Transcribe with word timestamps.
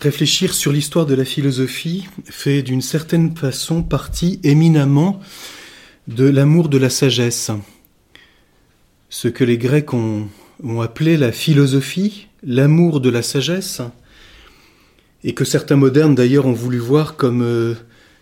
Réfléchir 0.00 0.54
sur 0.54 0.72
l'histoire 0.72 1.04
de 1.04 1.14
la 1.14 1.26
philosophie 1.26 2.06
fait 2.24 2.62
d'une 2.62 2.80
certaine 2.80 3.36
façon 3.36 3.82
partie 3.82 4.40
éminemment 4.44 5.20
de 6.08 6.24
l'amour 6.24 6.70
de 6.70 6.78
la 6.78 6.88
sagesse. 6.88 7.50
Ce 9.10 9.28
que 9.28 9.44
les 9.44 9.58
Grecs 9.58 9.92
ont, 9.92 10.30
appelé 10.80 11.18
la 11.18 11.32
philosophie, 11.32 12.28
l'amour 12.42 13.02
de 13.02 13.10
la 13.10 13.20
sagesse, 13.20 13.82
et 15.22 15.34
que 15.34 15.44
certains 15.44 15.76
modernes 15.76 16.14
d'ailleurs 16.14 16.46
ont 16.46 16.54
voulu 16.54 16.78
voir 16.78 17.16
comme 17.16 17.42
euh, 17.42 17.74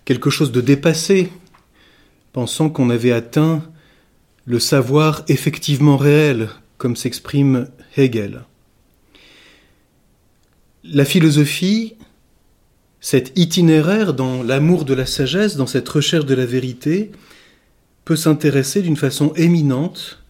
quelque 0.05 0.31
chose 0.31 0.51
de 0.51 0.61
dépassé, 0.61 1.31
pensant 2.33 2.71
qu'on 2.71 2.91
avait 2.91 3.13
atteint 3.13 3.63
le 4.47 4.59
savoir 4.59 5.23
effectivement 5.29 5.97
réel, 5.97 6.49
comme 6.77 6.97
s'exprime 6.97 7.69
Hegel. 7.97 8.43
La 10.85 11.05
philosophie, 11.05 11.97
cet 13.01 13.37
itinéraire 13.37 14.15
dans 14.15 14.43
l'amour 14.43 14.85
de 14.85 14.95
la 14.95 15.07
sagesse, 15.07 15.57
dans 15.57 15.67
cette 15.67 15.89
recherche 15.89 16.27
de 16.27 16.35
la 16.35 16.47
vérité, 16.47 17.11
peut 18.05 18.17
s'intéresser 18.17 18.81
d'une 18.83 18.97
façon 18.97 19.33
éminente 19.35 20.23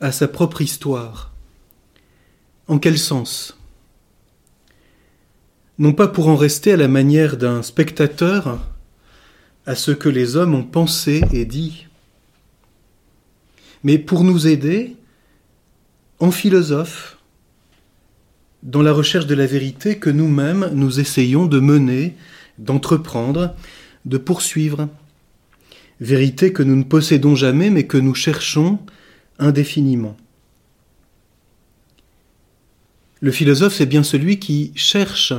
à 0.00 0.12
sa 0.12 0.28
propre 0.28 0.62
histoire. 0.62 1.34
En 2.68 2.78
quel 2.78 2.98
sens? 2.98 3.58
Non 5.78 5.92
pas 5.92 6.08
pour 6.08 6.28
en 6.28 6.36
rester 6.36 6.72
à 6.72 6.76
la 6.76 6.88
manière 6.88 7.36
d'un 7.36 7.62
spectateur 7.62 8.60
à 9.66 9.74
ce 9.74 9.90
que 9.90 10.08
les 10.08 10.36
hommes 10.36 10.54
ont 10.54 10.64
pensé 10.64 11.22
et 11.32 11.44
dit, 11.44 11.86
mais 13.82 13.98
pour 13.98 14.24
nous 14.24 14.46
aider, 14.46 14.96
en 16.20 16.30
philosophe, 16.30 17.15
dans 18.62 18.82
la 18.82 18.92
recherche 18.92 19.26
de 19.26 19.34
la 19.34 19.46
vérité 19.46 19.98
que 19.98 20.10
nous-mêmes 20.10 20.70
nous 20.72 21.00
essayons 21.00 21.46
de 21.46 21.60
mener, 21.60 22.16
d'entreprendre, 22.58 23.54
de 24.04 24.18
poursuivre. 24.18 24.88
Vérité 26.00 26.52
que 26.52 26.62
nous 26.62 26.76
ne 26.76 26.84
possédons 26.84 27.34
jamais 27.34 27.70
mais 27.70 27.86
que 27.86 27.96
nous 27.96 28.14
cherchons 28.14 28.78
indéfiniment. 29.38 30.16
Le 33.20 33.30
philosophe, 33.30 33.74
c'est 33.74 33.86
bien 33.86 34.02
celui 34.02 34.38
qui 34.38 34.72
cherche 34.74 35.32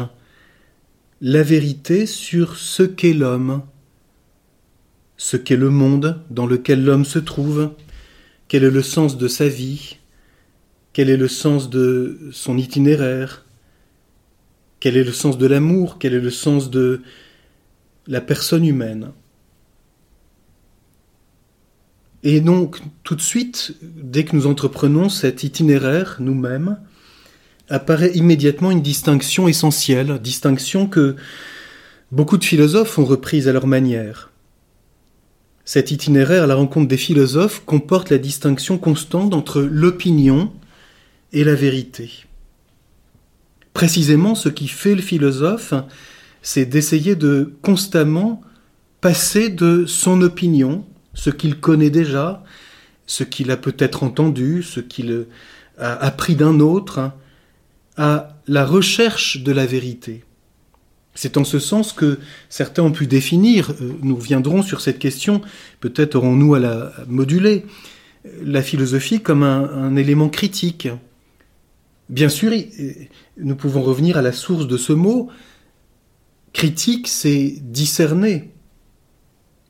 la 1.21 1.43
vérité 1.43 2.05
sur 2.05 2.57
ce 2.57 2.83
qu'est 2.83 3.13
l'homme, 3.13 3.61
ce 5.17 5.37
qu'est 5.37 5.57
le 5.57 5.69
monde 5.69 6.21
dans 6.29 6.45
lequel 6.45 6.83
l'homme 6.83 7.05
se 7.05 7.19
trouve, 7.19 7.71
quel 8.47 8.63
est 8.63 8.71
le 8.71 8.83
sens 8.83 9.17
de 9.17 9.27
sa 9.27 9.47
vie, 9.47 9.97
quel 10.97 11.11
est 11.11 11.17
le 11.17 11.27
sens 11.27 11.69
de 11.69 12.17
son 12.31 12.57
itinéraire? 12.57 13.45
Quel 14.79 14.97
est 14.97 15.03
le 15.03 15.11
sens 15.11 15.37
de 15.37 15.45
l'amour? 15.45 15.97
Quel 15.99 16.15
est 16.15 16.19
le 16.19 16.31
sens 16.31 16.71
de 16.71 17.03
la 18.07 18.19
personne 18.19 18.65
humaine? 18.65 19.11
Et 22.23 22.41
donc, 22.41 22.79
tout 23.03 23.13
de 23.13 23.21
suite, 23.21 23.75
dès 23.83 24.25
que 24.25 24.35
nous 24.35 24.47
entreprenons 24.47 25.07
cet 25.07 25.43
itinéraire 25.43 26.17
nous-mêmes, 26.19 26.79
apparaît 27.69 28.15
immédiatement 28.15 28.71
une 28.71 28.81
distinction 28.81 29.47
essentielle, 29.47 30.17
distinction 30.17 30.87
que 30.87 31.15
beaucoup 32.11 32.39
de 32.39 32.43
philosophes 32.43 32.97
ont 32.97 33.05
reprise 33.05 33.47
à 33.47 33.53
leur 33.53 33.67
manière. 33.67 34.31
Cet 35.63 35.91
itinéraire 35.91 36.45
à 36.45 36.47
la 36.47 36.55
rencontre 36.55 36.87
des 36.87 36.97
philosophes 36.97 37.61
comporte 37.67 38.09
la 38.09 38.17
distinction 38.17 38.79
constante 38.79 39.35
entre 39.35 39.61
l'opinion 39.61 40.51
et 41.33 41.43
la 41.43 41.55
vérité. 41.55 42.09
Précisément, 43.73 44.33
ce 44.33 44.49
qui 44.49 44.67
fait 44.67 44.95
le 44.95 45.01
philosophe, 45.01 45.73
c'est 46.41 46.65
d'essayer 46.65 47.15
de 47.15 47.53
constamment 47.61 48.41
passer 49.01 49.49
de 49.49 49.85
son 49.85 50.21
opinion, 50.21 50.85
ce 51.13 51.29
qu'il 51.29 51.59
connaît 51.59 51.89
déjà, 51.89 52.43
ce 53.05 53.23
qu'il 53.23 53.51
a 53.51 53.57
peut-être 53.57 54.03
entendu, 54.03 54.63
ce 54.63 54.79
qu'il 54.79 55.27
a 55.77 55.93
appris 55.93 56.35
d'un 56.35 56.59
autre, 56.59 57.11
à 57.97 58.29
la 58.47 58.65
recherche 58.65 59.43
de 59.43 59.51
la 59.51 59.65
vérité. 59.65 60.23
C'est 61.13 61.37
en 61.37 61.43
ce 61.43 61.59
sens 61.59 61.93
que 61.93 62.19
certains 62.49 62.83
ont 62.83 62.91
pu 62.91 63.07
définir, 63.07 63.71
euh, 63.71 63.93
nous 64.03 64.17
viendrons 64.17 64.61
sur 64.61 64.81
cette 64.81 64.99
question, 64.99 65.41
peut-être 65.79 66.15
aurons-nous 66.15 66.53
à 66.53 66.59
la 66.59 66.93
moduler, 67.07 67.65
la 68.43 68.61
philosophie 68.61 69.21
comme 69.21 69.41
un 69.43 69.95
élément 69.95 70.29
critique, 70.29 70.89
Bien 72.09 72.29
sûr, 72.29 72.53
nous 73.37 73.55
pouvons 73.55 73.81
revenir 73.81 74.17
à 74.17 74.21
la 74.21 74.31
source 74.31 74.67
de 74.67 74.77
ce 74.77 74.93
mot. 74.93 75.29
Critique, 76.53 77.07
c'est 77.07 77.55
discerner. 77.61 78.53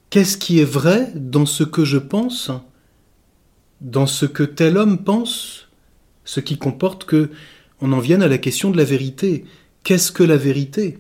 Qu'est-ce 0.10 0.38
qui 0.38 0.60
est 0.60 0.66
vrai 0.66 1.12
dans 1.16 1.46
ce 1.46 1.64
que 1.64 1.84
je 1.84 1.98
pense, 1.98 2.52
dans 3.82 4.06
ce 4.06 4.26
que 4.26 4.44
tel 4.44 4.78
homme 4.78 5.04
pense, 5.04 5.68
ce 6.26 6.40
qui 6.40 6.58
comporte 6.58 7.06
que 7.06 7.30
on 7.82 7.92
en 7.92 8.00
vienne 8.00 8.24
à 8.24 8.28
la 8.28 8.38
question 8.38 8.72
de 8.72 8.78
la 8.78 8.84
vérité. 8.84 9.46
Qu'est-ce 9.84 10.12
que 10.12 10.24
la 10.24 10.38
vérité? 10.38 11.00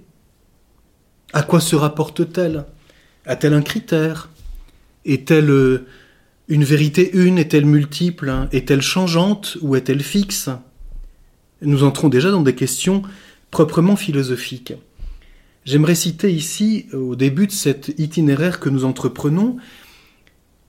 À 1.33 1.43
quoi 1.43 1.59
se 1.59 1.75
rapporte-t-elle? 1.75 2.65
A-t-elle 3.25 3.53
un 3.53 3.61
critère? 3.61 4.29
Est-elle 5.05 5.49
euh, 5.49 5.87
une 6.47 6.63
vérité 6.63 7.11
une? 7.13 7.37
Est-elle 7.37 7.65
multiple? 7.65 8.47
Est-elle 8.51 8.81
changeante? 8.81 9.57
Ou 9.61 9.75
est-elle 9.75 10.03
fixe? 10.03 10.49
Nous 11.61 11.83
entrons 11.83 12.09
déjà 12.09 12.31
dans 12.31 12.41
des 12.41 12.55
questions 12.55 13.01
proprement 13.51 13.95
philosophiques. 13.95 14.73
J'aimerais 15.65 15.95
citer 15.95 16.31
ici, 16.31 16.85
au 16.93 17.15
début 17.15 17.47
de 17.47 17.51
cet 17.51 17.93
itinéraire 17.97 18.59
que 18.59 18.69
nous 18.69 18.85
entreprenons, 18.85 19.57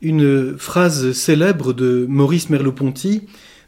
une 0.00 0.56
phrase 0.58 1.12
célèbre 1.12 1.72
de 1.72 2.06
Maurice 2.08 2.50
Merleau-Ponty 2.50 3.22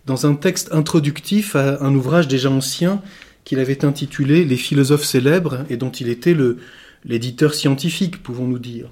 dans 0.06 0.26
un 0.26 0.34
texte 0.34 0.72
introductif 0.72 1.56
à 1.56 1.82
un 1.84 1.94
ouvrage 1.94 2.28
déjà 2.28 2.50
ancien 2.50 3.02
qu'il 3.44 3.58
avait 3.58 3.84
intitulé 3.84 4.44
Les 4.44 4.56
philosophes 4.56 5.04
célèbres 5.04 5.64
et 5.68 5.76
dont 5.76 5.90
il 5.90 6.08
était 6.08 6.36
l'éditeur 7.04 7.54
scientifique, 7.54 8.22
pouvons-nous 8.22 8.58
dire. 8.58 8.90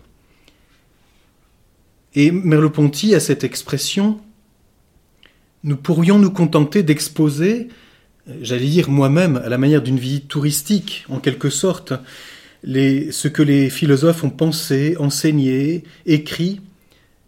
Et 2.15 2.31
Merleau-Ponty 2.31 3.15
a 3.15 3.21
cette 3.21 3.44
expression 3.44 4.21
Nous 5.65 5.77
pourrions 5.77 6.19
nous 6.19 6.31
contenter 6.31 6.83
d'exposer 6.83 7.69
j'allais 8.43 8.66
dire 8.66 8.91
moi-même, 8.91 9.37
à 9.37 9.49
la 9.49 9.59
manière 9.59 9.83
d'une 9.83 9.99
vie 9.99 10.22
touristique, 10.22 11.05
en 11.09 11.21
quelque 11.21 11.50
sorte, 11.50 11.93
ce 12.65 13.28
que 13.28 13.43
les 13.43 13.71
philosophes 13.71 14.25
ont 14.25 14.31
pensé, 14.31 14.97
enseigné, 14.99 15.84
écrit. 16.06 16.61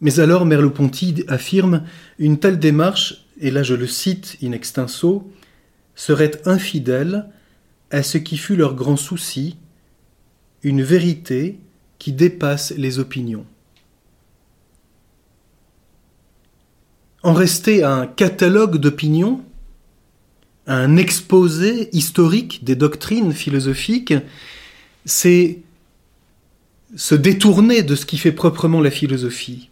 Mais 0.00 0.21
alors 0.21 0.47
Merleau-Ponty 0.47 1.25
affirme 1.28 1.84
une 2.19 2.39
telle 2.39 2.59
démarche, 2.59 3.25
et 3.41 3.50
là 3.50 3.62
je 3.62 3.75
le 3.75 3.87
cite 3.87 4.36
in 4.42 4.53
extenso, 4.53 5.30
serait 5.95 6.41
infidèle 6.47 7.27
à 7.91 8.03
ce 8.03 8.19
qui 8.19 8.36
fut 8.36 8.57
leur 8.57 8.75
grand 8.75 8.97
souci, 8.97 9.57
une 10.63 10.83
vérité 10.83 11.59
qui 11.98 12.13
dépasse 12.13 12.72
les 12.77 12.98
opinions. 12.98 13.45
En 17.22 17.34
rester 17.34 17.84
un 17.84 18.07
catalogue 18.07 18.78
d'opinions, 18.78 19.45
un 20.71 20.97
exposé 20.97 21.89
historique 21.93 22.63
des 22.63 22.77
doctrines 22.77 23.33
philosophiques, 23.33 24.15
c'est 25.05 25.59
se 26.95 27.17
détourner 27.17 27.83
de 27.83 27.97
ce 27.97 28.07
qui 28.07 28.19
fait 28.19 28.31
proprement 28.31 28.81
la 28.81 28.93
philosophie. 28.93 29.69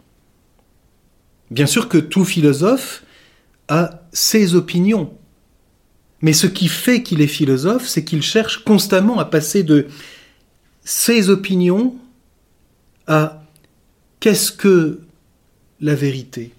Bien 1.51 1.67
sûr 1.67 1.87
que 1.87 1.97
tout 1.97 2.25
philosophe 2.25 3.03
a 3.69 4.01
ses 4.11 4.55
opinions, 4.55 5.13
mais 6.21 6.33
ce 6.33 6.47
qui 6.47 6.67
fait 6.67 7.01
qu'il 7.01 7.21
est 7.21 7.27
philosophe, 7.27 7.87
c'est 7.87 8.03
qu'il 8.03 8.21
cherche 8.21 8.65
constamment 8.65 9.19
à 9.19 9.25
passer 9.25 9.63
de 9.63 9.87
ses 10.83 11.29
opinions 11.29 11.95
à 13.07 13.41
qu'est-ce 14.19 14.51
que 14.51 14.99
la 15.79 15.95
vérité 15.95 16.51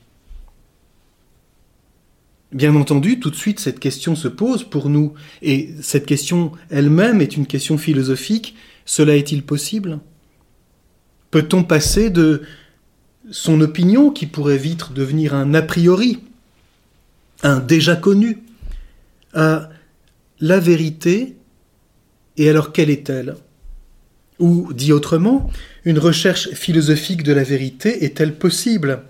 Bien 2.53 2.75
entendu, 2.75 3.21
tout 3.21 3.31
de 3.31 3.37
suite, 3.37 3.61
cette 3.61 3.79
question 3.79 4.17
se 4.17 4.27
pose 4.27 4.65
pour 4.65 4.89
nous, 4.89 5.15
et 5.41 5.71
cette 5.83 6.05
question 6.05 6.51
elle-même 6.69 7.21
est 7.21 7.37
une 7.37 7.47
question 7.47 7.79
philosophique. 7.79 8.57
Cela 8.85 9.17
est-il 9.17 9.45
possible? 9.45 10.01
Peut-on 11.31 11.63
passer 11.63 12.11
de 12.11 12.43
son 13.31 13.61
opinion, 13.61 14.11
qui 14.11 14.27
pourrait 14.27 14.59
vite 14.59 14.93
devenir 14.93 15.33
un 15.35 15.55
a 15.55 15.63
priori, 15.63 16.19
un 17.45 17.61
déjà 17.61 17.95
connu, 17.95 18.39
à 19.33 19.71
la 20.41 20.59
vérité, 20.59 21.37
et 22.37 22.49
alors 22.49 22.73
quelle 22.73 22.91
est-elle? 22.91 23.37
Ou, 24.41 24.73
dit 24.73 24.93
autrement, 24.93 25.49
une 25.85 26.01
recherche 26.01 26.51
philosophique 26.51 27.23
de 27.23 27.33
la 27.33 27.45
vérité 27.45 28.05
est-elle 28.05 28.35
possible? 28.35 29.05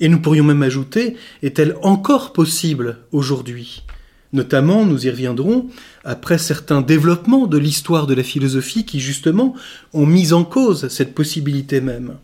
Et 0.00 0.08
nous 0.08 0.20
pourrions 0.20 0.44
même 0.44 0.62
ajouter, 0.62 1.16
est-elle 1.42 1.76
encore 1.82 2.32
possible 2.32 2.98
aujourd'hui? 3.12 3.84
Notamment, 4.32 4.84
nous 4.84 5.06
y 5.06 5.10
reviendrons, 5.10 5.68
après 6.04 6.36
certains 6.36 6.82
développements 6.82 7.46
de 7.46 7.58
l'histoire 7.58 8.06
de 8.06 8.14
la 8.14 8.22
philosophie 8.22 8.84
qui, 8.84 9.00
justement, 9.00 9.54
ont 9.92 10.06
mis 10.06 10.32
en 10.32 10.44
cause 10.44 10.88
cette 10.88 11.14
possibilité 11.14 11.80
même. 11.80 12.18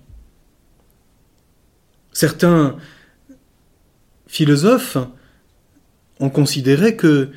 Certains 2.12 2.76
philosophes 4.26 4.98
ont 6.20 6.30
considéré 6.30 6.96
que 6.96 7.30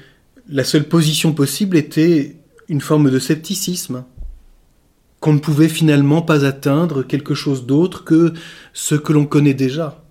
la 0.49 0.63
seule 0.63 0.87
position 0.87 1.33
possible 1.33 1.77
était 1.77 2.35
une 2.67 2.81
forme 2.81 3.09
de 3.09 3.19
scepticisme, 3.19 4.03
qu'on 5.19 5.33
ne 5.33 5.39
pouvait 5.39 5.69
finalement 5.69 6.21
pas 6.21 6.45
atteindre 6.45 7.03
quelque 7.03 7.33
chose 7.33 7.65
d'autre 7.65 8.03
que 8.03 8.33
ce 8.73 8.95
que 8.95 9.13
l'on 9.13 9.25
connaît 9.25 9.53
déjà, 9.53 10.04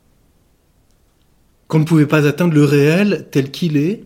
qu'on 1.68 1.78
ne 1.78 1.84
pouvait 1.84 2.06
pas 2.06 2.26
atteindre 2.26 2.54
le 2.54 2.64
réel 2.64 3.26
tel 3.30 3.50
qu'il 3.50 3.76
est, 3.76 4.04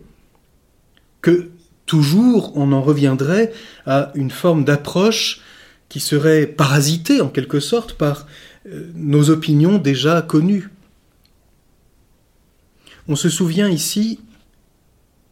que 1.21 1.49
toujours 1.85 2.55
on 2.55 2.71
en 2.71 2.81
reviendrait 2.81 3.51
à 3.85 4.11
une 4.15 4.31
forme 4.31 4.63
d'approche 4.63 5.41
qui 5.89 5.99
serait 5.99 6.45
parasitée 6.45 7.19
en 7.19 7.29
quelque 7.29 7.59
sorte 7.59 7.93
par 7.93 8.27
euh, 8.67 8.91
nos 8.93 9.31
opinions 9.31 9.79
déjà 9.79 10.21
connues. 10.21 10.69
On 13.07 13.15
se 13.15 13.29
souvient 13.29 13.67
ici, 13.67 14.19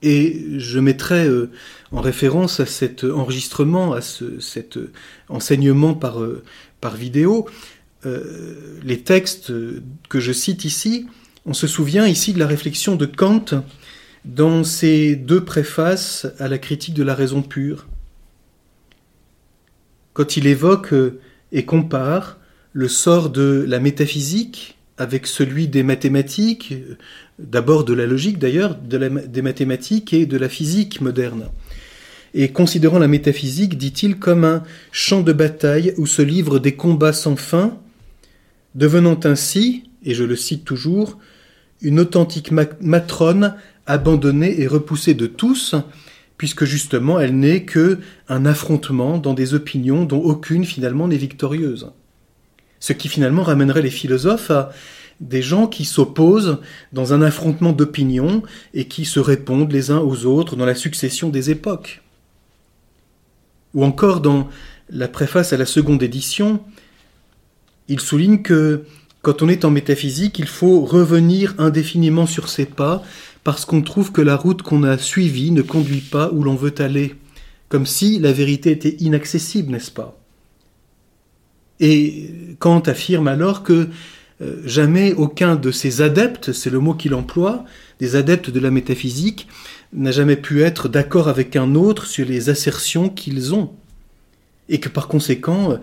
et 0.02 0.58
je 0.58 0.80
mettrai 0.80 1.28
euh, 1.28 1.52
en 1.92 2.02
référence 2.02 2.60
à 2.60 2.66
cet 2.66 3.04
enregistrement, 3.04 3.94
à 3.94 4.02
cet 4.02 4.80
enseignement 5.30 5.98
euh, 6.04 6.44
par 6.82 6.96
vidéo, 6.96 7.48
les 8.84 9.02
textes 9.02 9.52
que 10.08 10.22
je 10.22 10.32
cite 10.32 10.64
ici, 10.64 11.08
on 11.48 11.54
se 11.54 11.66
souvient 11.66 12.06
ici 12.06 12.34
de 12.34 12.40
la 12.40 12.46
réflexion 12.46 12.98
de 12.98 13.06
Kant 13.06 13.46
dans 14.26 14.66
ses 14.66 15.16
deux 15.16 15.46
préfaces 15.46 16.28
à 16.40 16.50
la 16.50 16.58
critique 16.58 16.94
de 16.94 17.04
la 17.04 17.16
raison 17.16 17.42
pure. 17.42 17.88
Quand 20.12 20.36
il 20.36 20.46
évoque 20.46 20.94
et 21.54 21.64
compare 21.64 22.38
le 22.74 22.90
sort 22.90 23.30
de 23.30 23.64
la 23.66 23.80
métaphysique 23.80 24.78
avec 24.98 25.26
celui 25.26 25.70
des 25.70 25.84
mathématiques, 25.84 26.74
d'abord 27.40 27.86
de 27.86 27.94
la 27.94 28.06
logique 28.06 28.40
d'ailleurs, 28.40 28.76
des 28.76 29.42
mathématiques 29.42 30.14
et 30.14 30.26
de 30.26 30.38
la 30.38 30.50
physique 30.50 31.00
moderne. 31.00 31.48
Et 32.34 32.50
considérant 32.52 33.00
la 33.00 33.08
métaphysique, 33.08 33.78
dit-il, 33.78 34.20
comme 34.20 34.44
un 34.44 34.64
champ 34.92 35.22
de 35.22 35.32
bataille 35.32 35.94
où 35.98 36.08
se 36.08 36.22
livrent 36.22 36.60
des 36.60 36.76
combats 36.76 37.14
sans 37.14 37.38
fin, 37.38 37.78
devenant 38.76 39.20
ainsi, 39.24 39.84
et 40.04 40.14
je 40.14 40.26
le 40.26 40.36
cite 40.36 40.66
toujours, 40.66 41.18
une 41.82 42.00
authentique 42.00 42.52
matrone 42.52 43.56
abandonnée 43.86 44.62
et 44.62 44.68
repoussée 44.68 45.14
de 45.14 45.28
tous, 45.28 45.76
puisque 46.38 46.66
justement 46.66 47.20
elle 47.20 47.38
n'est 47.38 47.64
que 47.64 48.00
un 48.28 48.46
affrontement 48.46 49.18
dans 49.18 49.34
des 49.34 49.54
opinions 49.54 50.06
dont 50.06 50.22
aucune 50.22 50.66
finalement 50.66 51.08
n'est 51.08 51.18
victorieuse. 51.18 51.92
Ce 52.80 52.94
qui 52.94 53.08
finalement 53.08 53.44
ramènerait 53.44 53.82
les 53.82 53.90
philosophes 53.90 54.52
à 54.52 54.72
des 55.20 55.42
gens 55.42 55.66
qui 55.66 55.84
s'opposent 55.86 56.60
dans 56.94 57.14
un 57.14 57.22
affrontement 57.24 57.72
d'opinions 57.72 58.44
et 58.74 58.86
qui 58.86 59.06
se 59.06 59.20
répondent 59.20 59.72
les 59.72 59.90
uns 59.90 60.00
aux 60.00 60.26
autres 60.26 60.56
dans 60.56 60.66
la 60.66 60.76
succession 60.76 61.30
des 61.30 61.50
époques. 61.50 62.04
Ou 63.74 63.84
encore 63.84 64.22
dans 64.22 64.48
la 64.90 65.08
préface 65.08 65.54
à 65.54 65.58
la 65.58 65.66
seconde 65.66 66.04
édition, 66.04 66.64
il 67.88 68.00
souligne 68.00 68.42
que 68.42 68.84
quand 69.28 69.42
on 69.42 69.50
est 69.50 69.66
en 69.66 69.72
métaphysique, 69.72 70.40
il 70.40 70.48
faut 70.48 70.86
revenir 70.86 71.54
indéfiniment 71.58 72.26
sur 72.26 72.48
ses 72.48 72.66
pas 72.66 73.04
parce 73.44 73.66
qu'on 73.66 73.82
trouve 73.82 74.14
que 74.14 74.22
la 74.22 74.38
route 74.38 74.62
qu'on 74.62 74.84
a 74.84 74.98
suivie 74.98 75.52
ne 75.52 75.62
conduit 75.62 76.00
pas 76.00 76.32
où 76.32 76.44
l'on 76.44 76.56
veut 76.56 76.74
aller, 76.78 77.14
comme 77.68 77.86
si 77.86 78.20
la 78.20 78.32
vérité 78.32 78.72
était 78.72 78.96
inaccessible, 79.02 79.74
n'est-ce 79.74 79.92
pas? 79.92 80.18
Et 81.82 82.56
Kant 82.60 82.80
affirme 82.80 83.28
alors 83.28 83.64
que 83.64 83.90
euh, 84.40 84.62
jamais 84.64 85.12
aucun 85.12 85.58
de 85.58 85.72
ces 85.72 86.02
adeptes, 86.02 86.54
c'est 86.54 86.70
le 86.70 86.80
mot 86.80 86.94
qu'il 86.94 87.14
emploie, 87.14 87.66
des 88.00 88.16
adeptes 88.16 88.50
de 88.50 88.62
la 88.62 88.72
métaphysique, 88.72 89.50
n'a 89.92 90.12
jamais 90.12 90.38
pu 90.38 90.62
être 90.62 90.88
d'accord 90.88 91.28
avec 91.28 91.58
un 91.58 91.76
autre 91.76 92.06
sur 92.06 92.26
les 92.26 92.48
assertions 92.48 93.10
qu'ils 93.10 93.54
ont. 93.54 93.74
Et 94.70 94.80
que 94.80 94.88
par 94.88 95.10
conséquent, 95.10 95.74
euh, 95.74 95.78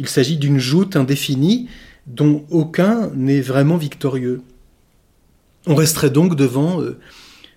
il 0.00 0.08
s'agit 0.08 0.36
d'une 0.36 0.58
joute 0.58 0.96
indéfinie 0.96 1.68
dont 2.08 2.44
aucun 2.50 3.10
n'est 3.14 3.40
vraiment 3.40 3.76
victorieux. 3.76 4.42
On 5.66 5.74
resterait 5.74 6.10
donc 6.10 6.34
devant 6.34 6.80
euh, 6.80 6.98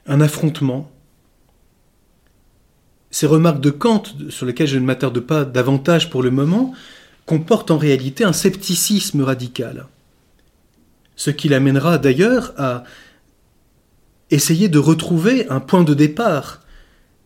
un 0.05 0.21
affrontement. 0.21 0.91
Ces 3.09 3.27
remarques 3.27 3.61
de 3.61 3.69
Kant, 3.69 4.03
sur 4.29 4.45
lesquelles 4.45 4.67
je 4.67 4.77
ne 4.77 4.85
m'attarde 4.85 5.19
pas 5.19 5.45
davantage 5.45 6.09
pour 6.09 6.23
le 6.23 6.31
moment, 6.31 6.73
comporte 7.25 7.71
en 7.71 7.77
réalité 7.77 8.23
un 8.23 8.33
scepticisme 8.33 9.21
radical. 9.21 9.87
Ce 11.15 11.29
qui 11.29 11.49
l'amènera 11.49 11.97
d'ailleurs 11.97 12.53
à 12.57 12.83
essayer 14.31 14.69
de 14.69 14.79
retrouver 14.79 15.47
un 15.49 15.59
point 15.59 15.83
de 15.83 15.93
départ. 15.93 16.61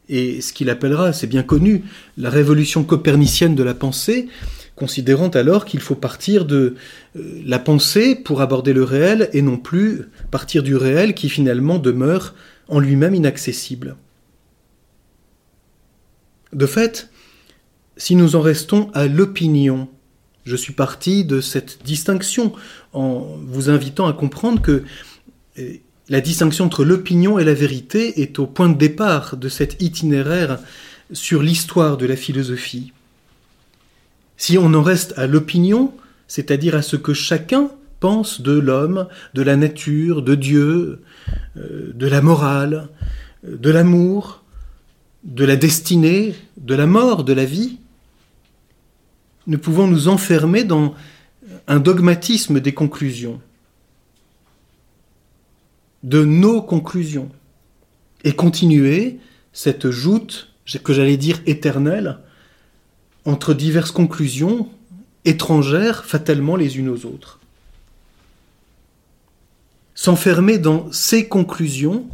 Et 0.09 0.41
ce 0.41 0.53
qu'il 0.53 0.69
appellera, 0.69 1.13
c'est 1.13 1.27
bien 1.27 1.43
connu, 1.43 1.83
la 2.17 2.29
révolution 2.29 2.83
copernicienne 2.83 3.55
de 3.55 3.63
la 3.63 3.73
pensée, 3.73 4.27
considérant 4.75 5.29
alors 5.29 5.65
qu'il 5.65 5.79
faut 5.79 5.95
partir 5.95 6.45
de 6.45 6.75
euh, 7.15 7.41
la 7.45 7.59
pensée 7.59 8.15
pour 8.15 8.41
aborder 8.41 8.73
le 8.73 8.83
réel 8.83 9.29
et 9.33 9.41
non 9.41 9.57
plus 9.57 10.09
partir 10.31 10.63
du 10.63 10.75
réel 10.75 11.13
qui 11.13 11.29
finalement 11.29 11.79
demeure 11.79 12.35
en 12.67 12.79
lui-même 12.79 13.15
inaccessible. 13.15 13.95
De 16.53 16.65
fait, 16.65 17.09
si 17.97 18.15
nous 18.15 18.35
en 18.35 18.41
restons 18.41 18.89
à 18.93 19.07
l'opinion, 19.07 19.87
je 20.45 20.55
suis 20.55 20.73
parti 20.73 21.25
de 21.25 21.41
cette 21.41 21.83
distinction 21.83 22.53
en 22.93 23.37
vous 23.45 23.69
invitant 23.69 24.07
à 24.07 24.13
comprendre 24.13 24.61
que 24.61 24.83
eh, 25.57 25.81
la 26.07 26.21
distinction 26.21 26.65
entre 26.65 26.85
l'opinion 26.85 27.39
et 27.39 27.43
la 27.43 27.53
vérité 27.53 28.21
est 28.21 28.37
au 28.39 28.45
point 28.45 28.69
de 28.69 28.77
départ 28.77 29.37
de 29.37 29.49
cet 29.49 29.81
itinéraire 29.81 30.59
sur 31.11 31.41
l'histoire 31.41 31.97
de 31.97 32.05
la 32.05 32.15
philosophie. 32.15 32.93
Si 34.37 34.57
on 34.57 34.73
en 34.73 34.81
reste 34.81 35.13
à 35.17 35.27
l'opinion, 35.27 35.93
c'est-à-dire 36.27 36.75
à 36.75 36.81
ce 36.81 36.95
que 36.95 37.13
chacun 37.13 37.69
pense 37.99 38.41
de 38.41 38.51
l'homme, 38.51 39.07
de 39.33 39.41
la 39.41 39.55
nature, 39.55 40.21
de 40.21 40.35
Dieu, 40.35 41.01
euh, 41.57 41.91
de 41.93 42.07
la 42.07 42.21
morale, 42.21 42.89
de 43.43 43.69
l'amour, 43.69 44.43
de 45.23 45.45
la 45.45 45.55
destinée, 45.55 46.35
de 46.57 46.75
la 46.75 46.85
mort, 46.85 47.23
de 47.23 47.33
la 47.33 47.45
vie, 47.45 47.79
nous 49.47 49.57
pouvons 49.57 49.87
nous 49.87 50.07
enfermer 50.07 50.63
dans 50.63 50.95
un 51.67 51.79
dogmatisme 51.79 52.59
des 52.59 52.73
conclusions, 52.73 53.39
de 56.03 56.23
nos 56.23 56.61
conclusions, 56.61 57.29
et 58.23 58.33
continuer 58.33 59.19
cette 59.53 59.91
joute, 59.91 60.49
que 60.83 60.93
j'allais 60.93 61.17
dire 61.17 61.41
éternelle, 61.45 62.19
entre 63.25 63.53
diverses 63.53 63.91
conclusions 63.91 64.69
étrangères 65.25 66.05
fatalement 66.05 66.55
les 66.55 66.77
unes 66.77 66.89
aux 66.89 67.05
autres. 67.05 67.39
S'enfermer 69.95 70.57
dans 70.57 70.91
ces 70.91 71.27
conclusions, 71.27 72.05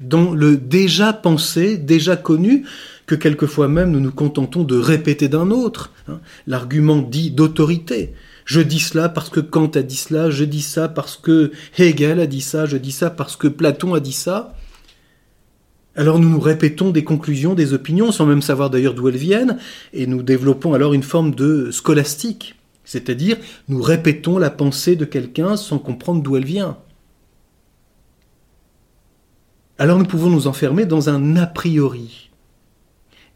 dans 0.00 0.32
le 0.32 0.56
déjà 0.56 1.12
pensé, 1.12 1.76
déjà 1.76 2.16
connu, 2.16 2.64
que 3.06 3.14
quelquefois 3.14 3.68
même 3.68 3.90
nous 3.90 4.00
nous 4.00 4.12
contentons 4.12 4.62
de 4.62 4.78
répéter 4.78 5.28
d'un 5.28 5.50
autre. 5.50 5.92
Hein. 6.08 6.20
L'argument 6.46 6.98
dit 6.98 7.30
d'autorité. 7.30 8.14
Je 8.44 8.60
dis 8.60 8.80
cela 8.80 9.08
parce 9.08 9.30
que 9.30 9.40
Kant 9.40 9.70
a 9.74 9.82
dit 9.82 9.96
cela, 9.96 10.30
je 10.30 10.44
dis 10.44 10.62
ça 10.62 10.88
parce 10.88 11.16
que 11.16 11.52
Hegel 11.78 12.20
a 12.20 12.26
dit 12.26 12.40
ça, 12.40 12.66
je 12.66 12.76
dis 12.76 12.92
ça 12.92 13.10
parce 13.10 13.36
que 13.36 13.48
Platon 13.48 13.94
a 13.94 14.00
dit 14.00 14.12
ça. 14.12 14.56
Alors 15.96 16.18
nous 16.18 16.28
nous 16.28 16.40
répétons 16.40 16.90
des 16.90 17.04
conclusions, 17.04 17.54
des 17.54 17.72
opinions, 17.72 18.12
sans 18.12 18.26
même 18.26 18.42
savoir 18.42 18.70
d'ailleurs 18.70 18.94
d'où 18.94 19.08
elles 19.08 19.16
viennent, 19.16 19.58
et 19.92 20.06
nous 20.06 20.22
développons 20.22 20.74
alors 20.74 20.94
une 20.94 21.02
forme 21.02 21.34
de 21.34 21.70
scolastique, 21.70 22.56
c'est-à-dire 22.84 23.36
nous 23.68 23.82
répétons 23.82 24.38
la 24.38 24.50
pensée 24.50 24.96
de 24.96 25.04
quelqu'un 25.04 25.56
sans 25.56 25.78
comprendre 25.78 26.22
d'où 26.22 26.36
elle 26.36 26.44
vient. 26.44 26.76
alors 29.80 29.98
nous 29.98 30.04
pouvons 30.04 30.28
nous 30.28 30.46
enfermer 30.46 30.84
dans 30.84 31.08
un 31.08 31.36
a 31.36 31.46
priori. 31.46 32.28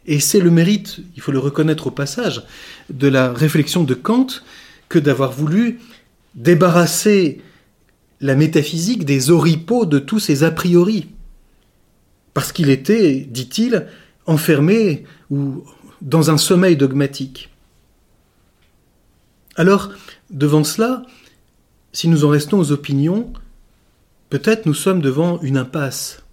Et 0.05 0.19
c'est 0.19 0.39
le 0.39 0.51
mérite, 0.51 0.99
il 1.15 1.21
faut 1.23 1.31
le 1.31 1.39
reconnaître 1.39 1.87
au 1.87 1.91
passage, 1.91 2.43
de 2.91 3.07
la 3.07 3.33
réflexion 3.33 3.83
de 3.83 3.95
Kant 3.95 4.27
que 4.87 4.99
d'avoir 4.99 5.31
voulu 5.31 5.79
débarrasser 6.35 7.41
la 8.21 8.35
métaphysique 8.35 9.05
des 9.05 9.31
oripeaux 9.31 9.87
de 9.87 9.97
tous 9.97 10.19
ces 10.19 10.43
a 10.43 10.51
priori. 10.51 11.07
Parce 12.35 12.51
qu'il 12.51 12.69
était, 12.69 13.25
dit-il, 13.31 13.87
enfermé 14.27 15.05
ou 15.31 15.63
dans 16.01 16.29
un 16.29 16.37
sommeil 16.37 16.75
dogmatique. 16.75 17.49
Alors, 19.55 19.89
devant 20.29 20.65
cela, 20.65 21.03
si 21.93 22.09
nous 22.09 22.25
en 22.25 22.29
restons 22.29 22.59
aux 22.59 22.73
opinions, 22.73 23.31
peut-être 24.29 24.65
nous 24.65 24.73
sommes 24.73 25.01
devant 25.01 25.39
une 25.41 25.55
impasse. 25.55 26.23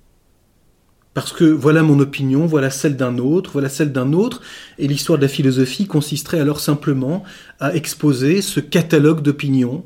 Parce 1.14 1.32
que 1.32 1.44
voilà 1.44 1.84
mon 1.84 2.00
opinion, 2.00 2.46
voilà 2.46 2.70
celle 2.70 2.96
d'un 2.96 3.18
autre, 3.18 3.52
voilà 3.52 3.68
celle 3.68 3.92
d'un 3.92 4.12
autre, 4.12 4.42
et 4.78 4.88
l'histoire 4.88 5.18
de 5.18 5.22
la 5.22 5.28
philosophie 5.28 5.86
consisterait 5.86 6.40
alors 6.40 6.58
simplement 6.58 7.22
à 7.60 7.76
exposer 7.76 8.42
ce 8.42 8.58
catalogue 8.58 9.22
d'opinions. 9.22 9.84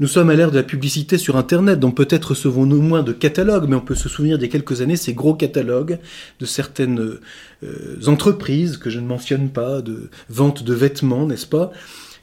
Nous 0.00 0.06
sommes 0.06 0.30
à 0.30 0.34
l'ère 0.34 0.52
de 0.52 0.56
la 0.56 0.62
publicité 0.62 1.18
sur 1.18 1.36
Internet, 1.36 1.80
donc 1.80 1.96
peut-être 1.96 2.26
recevons-nous 2.26 2.80
moins 2.80 3.02
de 3.02 3.12
catalogues, 3.12 3.68
mais 3.68 3.74
on 3.74 3.80
peut 3.80 3.96
se 3.96 4.08
souvenir 4.08 4.38
a 4.40 4.46
quelques 4.46 4.80
années 4.80 4.96
ces 4.96 5.12
gros 5.12 5.34
catalogues 5.34 5.98
de 6.38 6.46
certaines 6.46 7.18
euh, 7.64 8.00
entreprises, 8.06 8.76
que 8.76 8.90
je 8.90 9.00
ne 9.00 9.06
mentionne 9.06 9.50
pas, 9.50 9.82
de 9.82 10.08
vente 10.28 10.62
de 10.62 10.72
vêtements, 10.72 11.26
n'est-ce 11.26 11.48
pas, 11.48 11.72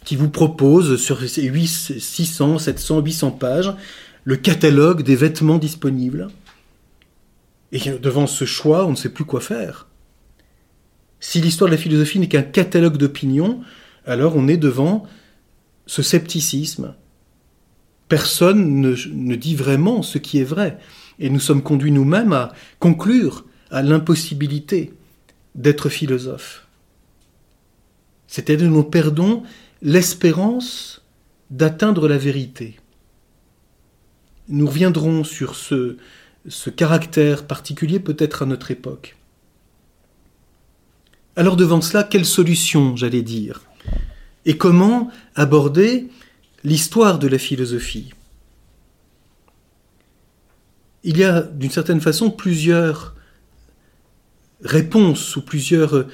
qui 0.06 0.16
vous 0.16 0.30
proposent 0.30 0.96
sur 0.96 1.20
ces 1.28 1.52
600, 1.54 2.60
700, 2.60 3.02
800 3.02 3.32
pages 3.32 3.74
le 4.24 4.38
catalogue 4.38 5.04
des 5.04 5.16
vêtements 5.16 5.58
disponibles. 5.58 6.30
Et 7.72 7.80
devant 8.02 8.26
ce 8.26 8.46
choix, 8.46 8.86
on 8.86 8.92
ne 8.92 8.96
sait 8.96 9.10
plus 9.10 9.26
quoi 9.26 9.42
faire. 9.42 9.88
Si 11.20 11.42
l'histoire 11.42 11.70
de 11.70 11.76
la 11.76 11.82
philosophie 11.82 12.20
n'est 12.20 12.28
qu'un 12.28 12.42
catalogue 12.42 12.98
d'opinions, 12.98 13.62
alors 14.06 14.36
on 14.36 14.48
est 14.48 14.58
devant 14.58 15.06
ce 15.88 16.02
scepticisme. 16.02 16.96
Personne 18.08 18.82
ne, 18.82 19.36
dit 19.36 19.56
vraiment 19.56 20.02
ce 20.02 20.18
qui 20.18 20.40
est 20.40 20.46
vrai. 20.46 20.78
Et 21.18 21.30
nous 21.30 21.40
sommes 21.40 21.64
conduits 21.64 21.92
nous-mêmes 21.92 22.34
à 22.34 22.54
conclure 22.80 23.46
à 23.72 23.82
l'impossibilité 23.82 24.94
d'être 25.56 25.90
philosophe. 25.90 26.68
C'est-à-dire 28.28 28.70
nous 28.70 28.84
perdons 28.84 29.44
l'espérance 29.82 31.04
d'atteindre 31.50 32.08
la 32.08 32.18
vérité. 32.18 32.78
Nous 34.50 34.68
reviendrons 34.68 35.24
sur 35.24 35.56
ce, 35.56 35.98
ce 36.48 36.70
caractère 36.70 37.48
particulier 37.48 38.00
peut-être 38.00 38.44
à 38.44 38.46
notre 38.46 38.72
époque. 38.72 39.16
Alors 41.36 41.56
devant 41.56 41.82
cela, 41.82 42.04
quelle 42.04 42.26
solution, 42.26 42.96
j'allais 42.96 43.22
dire? 43.22 43.62
Et 44.46 44.58
comment 44.58 45.10
aborder 45.36 46.08
l'histoire 46.66 47.20
de 47.20 47.28
la 47.28 47.38
philosophie 47.38 48.12
Il 51.04 51.18
y 51.18 51.24
a 51.24 51.42
d'une 51.42 51.70
certaine 51.70 52.02
façon 52.02 52.32
plusieurs 52.32 53.16
réponses 54.64 55.36
ou 55.36 55.44
plusieurs 55.44 56.08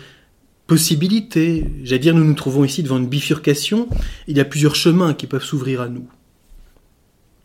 possibilités. 0.67 1.65
J'allais 1.83 1.99
dire, 1.99 2.13
nous 2.13 2.25
nous 2.25 2.33
trouvons 2.33 2.65
ici 2.65 2.83
devant 2.83 2.97
une 2.97 3.07
bifurcation. 3.07 3.87
Il 4.27 4.35
y 4.35 4.41
a 4.41 4.45
plusieurs 4.45 4.75
chemins 4.75 5.13
qui 5.13 5.25
peuvent 5.25 5.43
s'ouvrir 5.43 5.79
à 5.79 5.87
nous. 5.87 6.09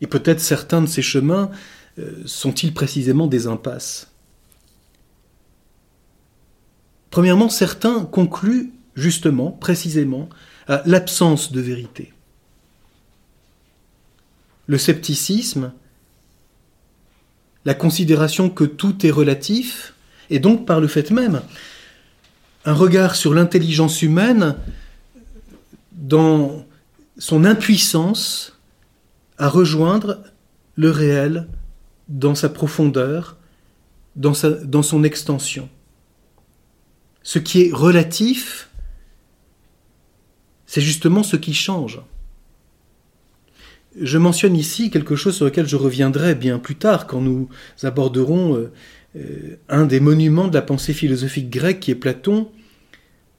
Et 0.01 0.09
peut-être 0.09 0.41
certains 0.41 0.83
de 0.83 0.87
ces 0.87 1.03
chemins 1.03 1.51
euh, 1.99 2.23
sont-ils 2.27 2.75
précisément 2.75 3.29
des 3.29 3.47
impasses? 3.47 4.11
Premièrement, 7.11 7.49
certains 7.49 8.05
concluent 8.05 8.73
justement, 8.97 9.53
précisément, 9.53 10.29
à 10.67 10.83
l'absence 10.87 11.53
de 11.53 11.61
vérité. 11.61 12.13
Le 14.67 14.79
scepticisme, 14.79 15.73
la 17.65 17.75
considération 17.75 18.49
que 18.51 18.65
tout 18.65 19.07
est 19.07 19.11
relatif, 19.11 19.95
et 20.31 20.39
donc 20.39 20.67
par 20.67 20.81
le 20.81 20.89
fait 20.89 21.11
même, 21.11 21.43
un 22.65 22.75
regard 22.75 23.15
sur 23.15 23.33
l'intelligence 23.33 24.03
humaine 24.03 24.57
dans 25.93 26.67
son 27.19 27.45
impuissance 27.45 28.59
à 29.39 29.49
rejoindre 29.49 30.23
le 30.77 30.91
réel 30.91 31.49
dans 32.09 32.35
sa 32.35 32.49
profondeur, 32.49 33.37
dans, 34.15 34.35
son 34.35 35.05
extension. 35.05 35.69
Ce 37.23 37.39
qui 37.39 37.63
est 37.63 37.73
relatif, 37.73 38.71
c'est 40.67 40.81
justement 40.81 41.23
ce 41.23 41.37
qui 41.37 41.55
change. 41.55 42.01
Je 44.01 44.19
mentionne 44.19 44.57
ici 44.57 44.91
quelque 44.91 45.17
chose 45.17 45.37
sur 45.37 45.47
lequel 45.47 45.67
je 45.67 45.77
reviendrai 45.77 46.35
bien 46.35 46.59
plus 46.59 46.77
tard 46.77 47.07
quand 47.07 47.21
nous 47.21 47.49
aborderons 47.83 48.57
euh, 48.57 48.71
euh, 49.17 49.57
un 49.69 49.87
des 49.87 50.01
monuments 50.01 50.49
de 50.49 50.55
la 50.55 50.63
pensée 50.63 50.93
philosophique 50.93 51.49
grecque 51.49 51.81
qui 51.81 51.91
est 51.93 51.97
Platon. 51.97 52.49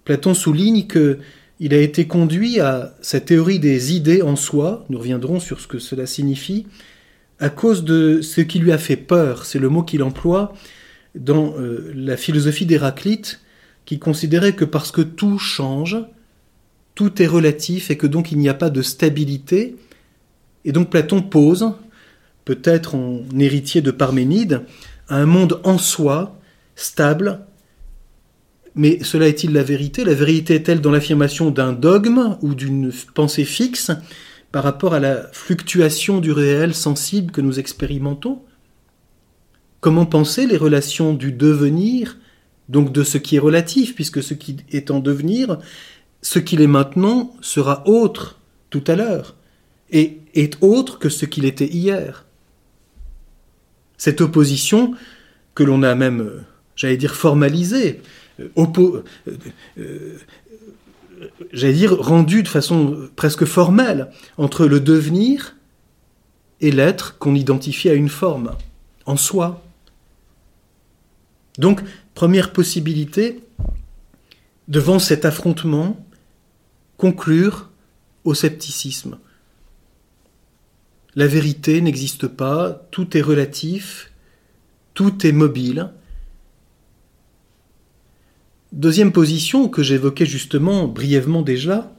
Platon 0.03 0.33
souligne 0.33 0.87
que 0.87 1.19
il 1.59 1.73
a 1.73 1.79
été 1.79 2.05
conduit 2.05 2.59
à 2.59 2.95
cette 3.01 3.25
théorie 3.25 3.59
des 3.59 3.95
idées 3.95 4.21
en 4.21 4.35
soi, 4.35 4.85
nous 4.89 4.99
reviendrons 4.99 5.39
sur 5.39 5.59
ce 5.59 5.67
que 5.67 5.79
cela 5.79 6.05
signifie, 6.05 6.67
à 7.39 7.49
cause 7.49 7.83
de 7.83 8.21
ce 8.21 8.41
qui 8.41 8.59
lui 8.59 8.71
a 8.71 8.77
fait 8.77 8.95
peur, 8.95 9.45
c'est 9.45 9.59
le 9.59 9.69
mot 9.69 9.81
qu'il 9.83 10.03
emploie 10.03 10.53
dans 11.15 11.55
euh, 11.57 11.91
la 11.95 12.15
philosophie 12.15 12.67
d'Héraclite, 12.67 13.41
qui 13.85 13.97
considérait 13.99 14.53
que 14.53 14.65
parce 14.65 14.91
que 14.91 15.01
tout 15.01 15.39
change, 15.39 15.97
tout 16.93 17.21
est 17.21 17.27
relatif 17.27 17.89
et 17.89 17.97
que 17.97 18.07
donc 18.07 18.31
il 18.31 18.37
n'y 18.37 18.49
a 18.49 18.53
pas 18.53 18.69
de 18.69 18.81
stabilité, 18.81 19.75
et 20.67 20.73
donc 20.73 20.89
Platon 20.89 21.21
pose, 21.21 21.71
peut-être 22.43 22.93
en 22.93 23.21
héritier 23.39 23.81
de 23.81 23.89
Parménide, 23.89 24.63
un 25.07 25.25
monde 25.25 25.61
en 25.63 25.77
soi, 25.77 26.37
stable, 26.75 27.39
mais 28.75 29.01
cela 29.01 29.29
est-il 29.29 29.53
la 29.53 29.63
vérité? 29.63 30.03
La 30.03 30.13
vérité 30.13 30.55
est-elle 30.55 30.81
dans 30.81 30.91
l'affirmation 30.91 31.51
d'un 31.51 31.71
dogme 31.71 32.37
ou 32.41 32.53
d'une 32.53 32.91
pensée 33.15 33.45
fixe 33.45 33.91
par 34.51 34.63
rapport 34.63 34.93
à 34.93 34.99
la 34.99 35.29
fluctuation 35.31 36.19
du 36.19 36.33
réel 36.33 36.75
sensible 36.75 37.31
que 37.31 37.41
nous 37.41 37.59
expérimentons? 37.59 38.41
Comment 39.79 40.05
penser 40.05 40.47
les 40.47 40.57
relations 40.57 41.13
du 41.13 41.31
devenir, 41.31 42.17
donc 42.67 42.91
de 42.91 43.03
ce 43.03 43.17
qui 43.17 43.37
est 43.37 43.39
relatif, 43.39 43.95
puisque 43.95 44.21
ce 44.21 44.33
qui 44.33 44.57
est 44.69 44.91
en 44.91 44.99
devenir, 44.99 45.59
ce 46.21 46.39
qu'il 46.39 46.59
est 46.59 46.67
maintenant 46.67 47.33
sera 47.39 47.87
autre 47.87 48.41
tout 48.69 48.83
à 48.87 48.95
l'heure, 48.95 49.37
et 49.91 50.19
est 50.39 50.57
autre 50.61 50.99
que 50.99 51.09
ce 51.09 51.25
qu'il 51.25 51.45
était 51.45 51.67
hier. 51.67 52.25
Cette 53.97 54.21
opposition 54.21 54.93
que 55.55 55.63
l'on 55.63 55.83
a 55.83 55.95
même, 55.95 56.43
j'allais 56.75 56.97
dire, 56.97 57.15
formalisée, 57.15 58.01
euh, 58.39 58.49
euh, 58.57 59.03
euh, 59.79 60.17
j'allais 61.51 61.73
dire, 61.73 61.97
rendu 61.97 62.43
de 62.43 62.47
façon 62.47 63.09
presque 63.15 63.45
formelle 63.45 64.11
entre 64.37 64.67
le 64.67 64.79
devenir 64.79 65.55
et 66.61 66.71
l'être 66.71 67.17
qu'on 67.17 67.35
identifie 67.35 67.89
à 67.89 67.93
une 67.93 68.09
forme, 68.09 68.55
en 69.05 69.17
soi. 69.17 69.63
Donc, 71.57 71.81
première 72.13 72.53
possibilité, 72.53 73.41
devant 74.67 74.99
cet 74.99 75.25
affrontement, 75.25 76.05
conclure 76.97 77.69
au 78.23 78.33
scepticisme. 78.33 79.17
La 81.17 81.27
vérité 81.27 81.81
n'existe 81.81 82.27
pas, 82.27 82.87
tout 82.91 83.17
est 83.17 83.21
relatif, 83.21 84.11
tout 84.93 85.27
est 85.27 85.33
mobile, 85.33 85.89
Deuxième 88.73 89.13
position 89.13 89.69
que 89.69 89.81
j'évoquais 89.81 90.25
justement 90.25 90.87
brièvement 90.87 91.41
déjà, 91.41 91.95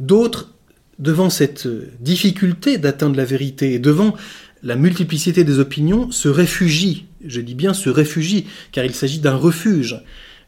d'autres, 0.00 0.54
devant 0.98 1.30
cette 1.30 1.68
difficulté 2.00 2.78
d'atteindre 2.78 3.16
la 3.16 3.24
vérité 3.24 3.74
et 3.74 3.78
devant 3.78 4.16
la 4.62 4.76
multiplicité 4.76 5.44
des 5.44 5.58
opinions, 5.58 6.10
se 6.10 6.28
réfugient, 6.28 7.06
je 7.24 7.40
dis 7.40 7.54
bien 7.54 7.74
se 7.74 7.90
réfugient, 7.90 8.46
car 8.72 8.84
il 8.84 8.94
s'agit 8.94 9.20
d'un 9.20 9.36
refuge, 9.36 10.02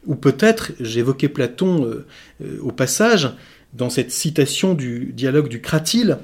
ou 0.05 0.15
peut-être, 0.15 0.71
j'évoquais 0.79 1.29
Platon 1.29 1.85
euh, 1.85 2.05
euh, 2.43 2.57
au 2.61 2.71
passage, 2.71 3.29
dans 3.73 3.89
cette 3.89 4.11
citation 4.11 4.73
du 4.73 5.13
dialogue 5.13 5.47
du 5.47 5.61
Cratyle, 5.61 6.17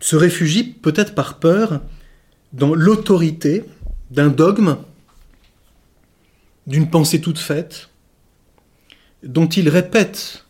se 0.00 0.16
réfugient 0.16 0.64
peut-être 0.64 1.14
par 1.14 1.38
peur 1.38 1.80
dans 2.52 2.74
l'autorité 2.74 3.64
d'un 4.10 4.28
dogme 4.28 4.76
d'une 6.66 6.88
pensée 6.88 7.20
toute 7.20 7.38
faite, 7.38 7.90
dont 9.22 9.48
il 9.48 9.68
répète 9.68 10.44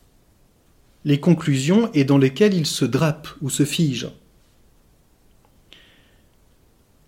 les 1.05 1.21
conclusions 1.21 1.91
et 1.93 2.05
dans 2.05 2.19
lesquelles 2.19 2.55
il 2.55 2.67
se 2.67 2.85
drape 2.85 3.29
ou 3.43 3.51
se 3.51 3.65
fige. 3.65 4.09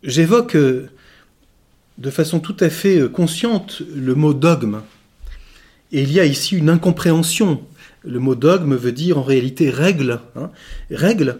J'évoque 0.02 0.56
euh, 0.56 0.90
de 1.98 2.10
façon 2.10 2.40
tout 2.40 2.56
à 2.60 2.68
fait 2.68 2.98
euh, 2.98 3.08
consciente 3.08 3.82
le 3.94 4.14
mot 4.14 4.34
dogme. 4.34 4.82
Et 5.92 6.02
il 6.02 6.12
y 6.12 6.20
a 6.20 6.24
ici 6.24 6.56
une 6.56 6.68
incompréhension. 6.68 7.64
Le 8.02 8.18
mot 8.18 8.34
dogme 8.34 8.74
veut 8.74 8.92
dire 8.92 9.18
en 9.18 9.22
réalité 9.22 9.70
règle. 9.70 10.20
Hein, 10.36 10.50
règle. 10.90 11.38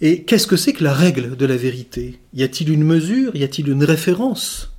Et 0.00 0.24
qu'est-ce 0.24 0.46
que 0.46 0.56
c'est 0.56 0.72
que 0.72 0.84
la 0.84 0.92
règle 0.92 1.36
de 1.36 1.46
la 1.46 1.56
vérité? 1.56 2.20
Y 2.34 2.42
a-t-il 2.42 2.70
une 2.70 2.84
mesure? 2.84 3.34
Y 3.34 3.44
a-t-il 3.44 3.68
une 3.68 3.84
référence? 3.84 4.72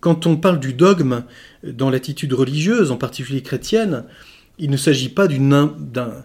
Quand 0.00 0.26
on 0.26 0.36
parle 0.36 0.58
du 0.58 0.72
dogme 0.72 1.24
dans 1.62 1.90
l'attitude 1.90 2.32
religieuse, 2.32 2.90
en 2.90 2.96
particulier 2.96 3.42
chrétienne, 3.42 4.04
il 4.58 4.70
ne 4.70 4.76
s'agit 4.76 5.08
pas 5.08 5.28
d'un 5.28 6.24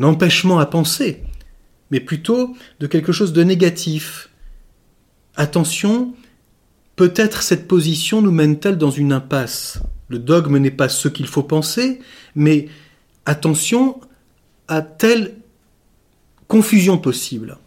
empêchement 0.00 0.58
à 0.58 0.66
penser, 0.66 1.22
mais 1.90 2.00
plutôt 2.00 2.54
de 2.80 2.86
quelque 2.86 3.12
chose 3.12 3.32
de 3.32 3.42
négatif. 3.42 4.30
Attention, 5.36 6.14
peut-être 6.96 7.42
cette 7.42 7.66
position 7.66 8.22
nous 8.22 8.30
mène-t-elle 8.30 8.78
dans 8.78 8.90
une 8.90 9.12
impasse. 9.12 9.80
Le 10.08 10.18
dogme 10.20 10.58
n'est 10.58 10.70
pas 10.70 10.88
ce 10.88 11.08
qu'il 11.08 11.26
faut 11.26 11.42
penser, 11.42 12.00
mais 12.36 12.68
attention 13.26 14.00
à 14.68 14.82
telle 14.82 15.34
confusion 16.48 16.98
possible. 16.98 17.58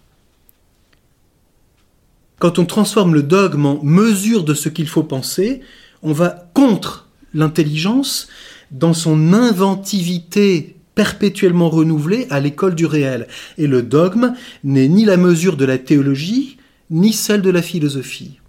Quand 2.40 2.60
on 2.60 2.66
transforme 2.66 3.14
le 3.14 3.24
dogme 3.24 3.66
en 3.66 3.84
mesure 3.84 4.44
de 4.44 4.54
ce 4.54 4.70
qu'il 4.70 4.88
faut 4.88 5.04
penser, 5.04 5.62
on 6.04 6.14
va 6.14 6.50
contre 6.54 7.08
l'intelligence 7.34 8.28
dans 8.72 8.94
son 8.94 9.34
inventivité 9.34 10.76
perpétuellement 10.94 11.70
renouvelée 11.70 12.28
à 12.30 12.40
l'école 12.40 12.76
du 12.76 12.86
réel. 12.86 13.28
Et 13.58 13.68
le 13.68 13.82
dogme 13.82 14.34
n'est 14.64 14.88
ni 14.88 15.06
la 15.06 15.18
mesure 15.18 15.58
de 15.58 15.66
la 15.66 15.78
théologie, 15.78 16.58
ni 16.90 17.14
celle 17.14 17.42
de 17.42 17.50
la 17.50 17.62
philosophie. 17.62 18.40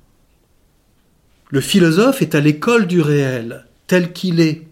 Le 1.51 1.61
philosophe 1.61 2.21
est 2.21 2.35
à 2.35 2.41
l'école 2.41 2.87
du 2.87 3.01
réel, 3.01 3.65
tel 3.87 4.13
qu'il 4.13 4.41
est. 4.41 4.68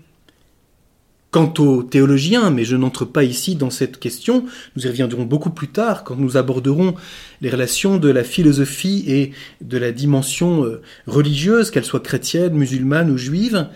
Quant 1.36 1.52
aux 1.58 1.82
théologiens, 1.82 2.48
mais 2.48 2.64
je 2.64 2.76
n'entre 2.76 3.04
pas 3.04 3.22
ici 3.22 3.56
dans 3.56 3.68
cette 3.68 3.98
question, 3.98 4.46
nous 4.74 4.86
y 4.86 4.88
reviendrons 4.88 5.24
beaucoup 5.24 5.50
plus 5.50 5.68
tard 5.68 6.02
quand 6.02 6.16
nous 6.16 6.38
aborderons 6.38 6.94
les 7.42 7.50
relations 7.50 7.98
de 7.98 8.08
la 8.08 8.24
philosophie 8.24 9.04
et 9.06 9.32
de 9.60 9.76
la 9.76 9.92
dimension 9.92 10.64
euh, 10.64 10.80
religieuse, 11.06 11.70
qu'elle 11.70 11.84
soit 11.84 12.00
chrétienne, 12.00 12.54
musulmane 12.54 13.10
ou 13.10 13.18
juive, 13.18 13.68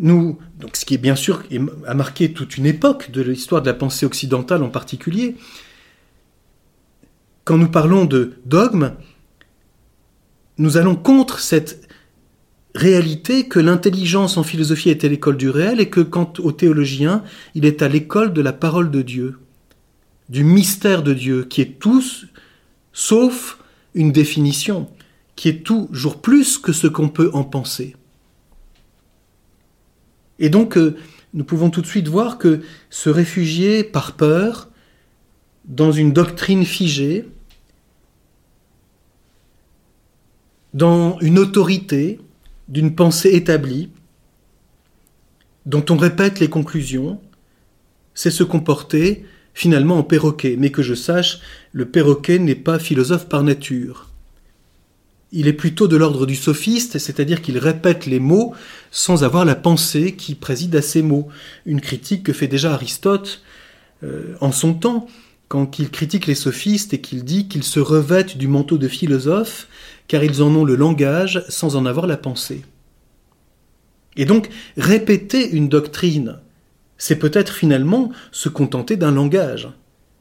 nous, 0.00 0.40
donc 0.58 0.76
ce 0.76 0.84
qui 0.84 0.94
est 0.94 0.98
bien 0.98 1.14
sûr 1.14 1.44
a 1.86 1.94
marqué 1.94 2.32
toute 2.32 2.56
une 2.56 2.66
époque 2.66 3.12
de 3.12 3.22
l'histoire 3.22 3.62
de 3.62 3.68
la 3.68 3.74
pensée 3.74 4.04
occidentale 4.04 4.64
en 4.64 4.70
particulier, 4.70 5.36
quand 7.44 7.58
nous 7.58 7.70
parlons 7.70 8.06
de 8.06 8.32
dogme, 8.44 8.94
nous 10.58 10.78
allons 10.78 10.96
contre 10.96 11.38
cette 11.38 11.86
réalité 12.74 13.48
que 13.48 13.58
l'intelligence 13.58 14.36
en 14.36 14.42
philosophie 14.42 14.90
à 14.90 15.08
l'école 15.08 15.36
du 15.36 15.50
réel 15.50 15.80
et 15.80 15.88
que 15.88 16.00
quant 16.00 16.32
au 16.38 16.52
théologien, 16.52 17.24
il 17.54 17.64
est 17.64 17.82
à 17.82 17.88
l'école 17.88 18.32
de 18.32 18.40
la 18.40 18.52
parole 18.52 18.90
de 18.90 19.02
Dieu, 19.02 19.38
du 20.28 20.44
mystère 20.44 21.02
de 21.02 21.12
Dieu, 21.12 21.44
qui 21.44 21.60
est 21.60 21.78
tout 21.78 22.02
sauf 22.92 23.58
une 23.94 24.12
définition, 24.12 24.88
qui 25.36 25.48
est 25.48 25.64
toujours 25.64 26.20
plus 26.20 26.58
que 26.58 26.72
ce 26.72 26.86
qu'on 26.86 27.08
peut 27.08 27.30
en 27.32 27.44
penser. 27.44 27.96
Et 30.38 30.48
donc, 30.48 30.76
euh, 30.76 30.96
nous 31.34 31.44
pouvons 31.44 31.70
tout 31.70 31.82
de 31.82 31.86
suite 31.86 32.08
voir 32.08 32.38
que 32.38 32.60
se 32.88 33.10
réfugier 33.10 33.84
par 33.84 34.12
peur 34.12 34.68
dans 35.64 35.92
une 35.92 36.12
doctrine 36.12 36.64
figée, 36.64 37.28
dans 40.72 41.18
une 41.20 41.38
autorité 41.38 42.20
d'une 42.70 42.94
pensée 42.94 43.30
établie, 43.30 43.90
dont 45.66 45.84
on 45.90 45.96
répète 45.96 46.40
les 46.40 46.48
conclusions, 46.48 47.20
c'est 48.14 48.30
se 48.30 48.44
comporter 48.44 49.24
finalement 49.52 49.98
en 49.98 50.02
perroquet. 50.02 50.56
Mais 50.58 50.70
que 50.70 50.82
je 50.82 50.94
sache, 50.94 51.40
le 51.72 51.86
perroquet 51.86 52.38
n'est 52.38 52.54
pas 52.54 52.78
philosophe 52.78 53.28
par 53.28 53.42
nature 53.42 54.10
il 55.32 55.46
est 55.46 55.52
plutôt 55.52 55.86
de 55.88 55.96
l'ordre 55.96 56.26
du 56.26 56.34
sophiste, 56.34 56.98
c'est-à-dire 56.98 57.40
qu'il 57.40 57.58
répète 57.58 58.06
les 58.06 58.18
mots 58.18 58.54
sans 58.90 59.22
avoir 59.22 59.44
la 59.44 59.54
pensée 59.54 60.14
qui 60.14 60.34
préside 60.34 60.74
à 60.74 60.82
ces 60.82 61.02
mots. 61.02 61.28
Une 61.66 61.80
critique 61.80 62.24
que 62.24 62.32
fait 62.32 62.48
déjà 62.48 62.72
Aristote 62.72 63.42
euh, 64.02 64.34
en 64.40 64.50
son 64.50 64.74
temps, 64.74 65.06
quand 65.50 65.80
il 65.80 65.90
critique 65.90 66.28
les 66.28 66.36
sophistes 66.36 66.94
et 66.94 67.00
qu'il 67.00 67.24
dit 67.24 67.48
qu'ils 67.48 67.64
se 67.64 67.80
revêtent 67.80 68.38
du 68.38 68.46
manteau 68.46 68.78
de 68.78 68.86
philosophe, 68.86 69.66
car 70.06 70.22
ils 70.22 70.44
en 70.44 70.54
ont 70.54 70.64
le 70.64 70.76
langage 70.76 71.44
sans 71.48 71.74
en 71.74 71.86
avoir 71.86 72.06
la 72.06 72.16
pensée. 72.16 72.62
Et 74.14 74.26
donc, 74.26 74.48
répéter 74.76 75.50
une 75.50 75.68
doctrine, 75.68 76.38
c'est 76.98 77.18
peut-être 77.18 77.52
finalement 77.52 78.12
se 78.30 78.48
contenter 78.48 78.96
d'un 78.96 79.10
langage, 79.10 79.68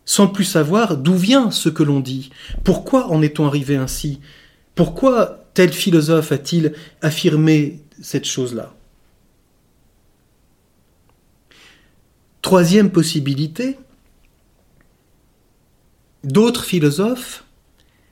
sans 0.03 0.27
plus 0.27 0.45
savoir 0.45 0.97
d'où 0.97 1.13
vient 1.13 1.51
ce 1.51 1.69
que 1.69 1.83
l'on 1.83 1.99
dit, 1.99 2.31
pourquoi 2.63 3.11
en 3.11 3.21
est-on 3.21 3.45
arrivé 3.45 3.75
ainsi, 3.75 4.21
pourquoi 4.73 5.45
tel 5.53 5.71
philosophe 5.71 6.31
a-t-il 6.31 6.73
affirmé 7.03 7.81
cette 8.01 8.25
chose-là? 8.25 8.73
Troisième 12.41 12.89
possibilité, 12.89 13.77
d'autres 16.23 16.63
philosophes, 16.63 17.43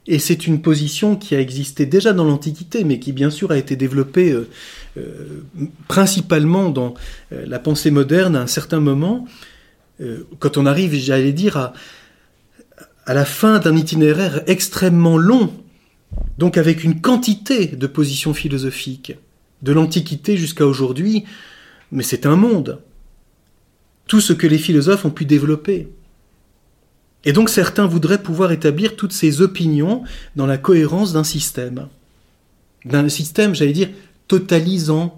et 0.08 0.20
c'est 0.20 0.48
une 0.48 0.62
position 0.62 1.18
qui 1.18 1.36
a 1.36 1.42
existé 1.42 1.86
déjà 1.86 2.14
dans 2.14 2.24
l'Antiquité, 2.24 2.84
mais 2.84 3.00
qui 3.00 3.12
bien 3.12 3.30
sûr 3.30 3.52
a 3.52 3.58
été 3.58 3.76
développée 3.76 4.32
euh, 4.32 4.50
euh, 4.98 5.42
principalement 5.88 6.70
dans 6.70 6.94
euh, 7.34 7.46
la 7.46 7.60
pensée 7.60 7.92
moderne 7.92 8.36
à 8.36 8.42
un 8.42 8.48
certain 8.48 8.80
moment, 8.80 9.26
quand 10.38 10.58
on 10.58 10.68
arrive, 10.68 10.94
j'allais 10.94 11.34
dire, 11.34 11.58
à, 11.58 11.74
à 13.08 13.16
la 13.16 13.26
fin 13.26 13.58
d'un 13.58 13.76
itinéraire 13.76 14.44
extrêmement 14.46 15.18
long 15.18 15.52
donc 16.38 16.58
avec 16.58 16.84
une 16.84 17.02
quantité 17.02 17.68
de 17.68 17.88
positions 17.88 18.34
philosophiques, 18.34 19.16
de 19.62 19.72
l'Antiquité 19.72 20.38
jusqu'à 20.38 20.66
aujourd'hui, 20.66 21.26
mais 21.92 22.04
c'est 22.04 22.26
un 22.26 22.36
monde. 22.36 22.80
Tout 24.08 24.22
ce 24.22 24.34
que 24.34 24.48
les 24.48 24.58
philosophes 24.58 25.06
ont 25.06 25.12
pu 25.12 25.26
développer. 25.26 25.90
Et 27.26 27.34
donc 27.34 27.50
certains 27.50 27.88
voudraient 27.88 28.22
pouvoir 28.22 28.52
établir 28.52 28.96
toutes 28.96 29.14
ces 29.14 29.42
opinions 29.42 30.04
dans 30.36 30.46
la 30.46 30.58
cohérence 30.58 31.14
d'un 31.14 31.24
système. 31.24 31.88
D'un 32.86 33.10
système, 33.10 33.54
j'allais 33.54 33.74
dire, 33.74 33.90
totalisant, 34.28 35.18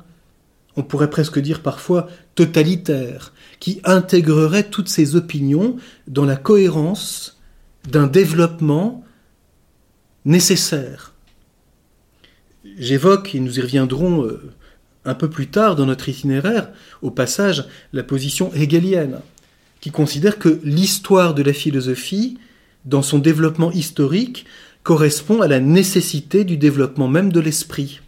on 0.76 0.84
pourrait 0.84 1.10
presque 1.10 1.40
dire 1.40 1.62
parfois 1.62 2.08
totalitaire, 2.36 3.34
qui 3.60 3.82
intégrerait 3.84 4.70
toutes 4.70 4.90
ces 4.90 5.16
opinions 5.16 5.76
dans 6.08 6.26
la 6.26 6.38
cohérence 6.38 7.38
d'un 7.90 8.08
développement 8.08 9.04
nécessaire. 10.26 11.14
J'évoque, 12.78 13.36
et 13.36 13.40
nous 13.40 13.60
y 13.60 13.62
reviendrons 13.62 14.24
euh, 14.24 14.52
un 15.06 15.16
peu 15.16 15.30
plus 15.30 15.48
tard 15.48 15.76
dans 15.76 15.86
notre 15.86 16.10
itinéraire, 16.10 16.70
au 17.02 17.12
passage, 17.12 17.66
la 17.94 18.04
position 18.04 18.54
hegelienne, 18.54 19.20
qui 19.82 19.92
considère 19.92 20.40
que 20.40 20.60
l'histoire 20.64 21.34
de 21.34 21.44
la 21.44 21.54
philosophie, 21.54 22.38
dans 22.86 23.02
son 23.02 23.20
développement 23.20 23.72
historique, 23.72 24.46
correspond 24.84 25.42
à 25.42 25.48
la 25.48 25.60
nécessité 25.60 26.44
du 26.44 26.58
développement 26.58 27.08
même 27.08 27.32
de 27.32 27.40
l'esprit. 27.40 28.02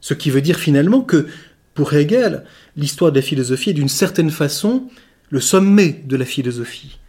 Ce 0.00 0.14
qui 0.14 0.30
veut 0.30 0.40
dire 0.40 0.58
finalement 0.58 1.02
que, 1.02 1.26
pour 1.74 1.92
Hegel, 1.92 2.44
l'histoire 2.76 3.12
de 3.12 3.16
la 3.16 3.22
philosophie 3.22 3.70
est 3.70 3.74
d'une 3.74 3.88
certaine 3.88 4.30
façon 4.30 4.88
le 5.28 5.40
sommet 5.40 6.02
de 6.04 6.16
la 6.16 6.24
philosophie 6.24 7.00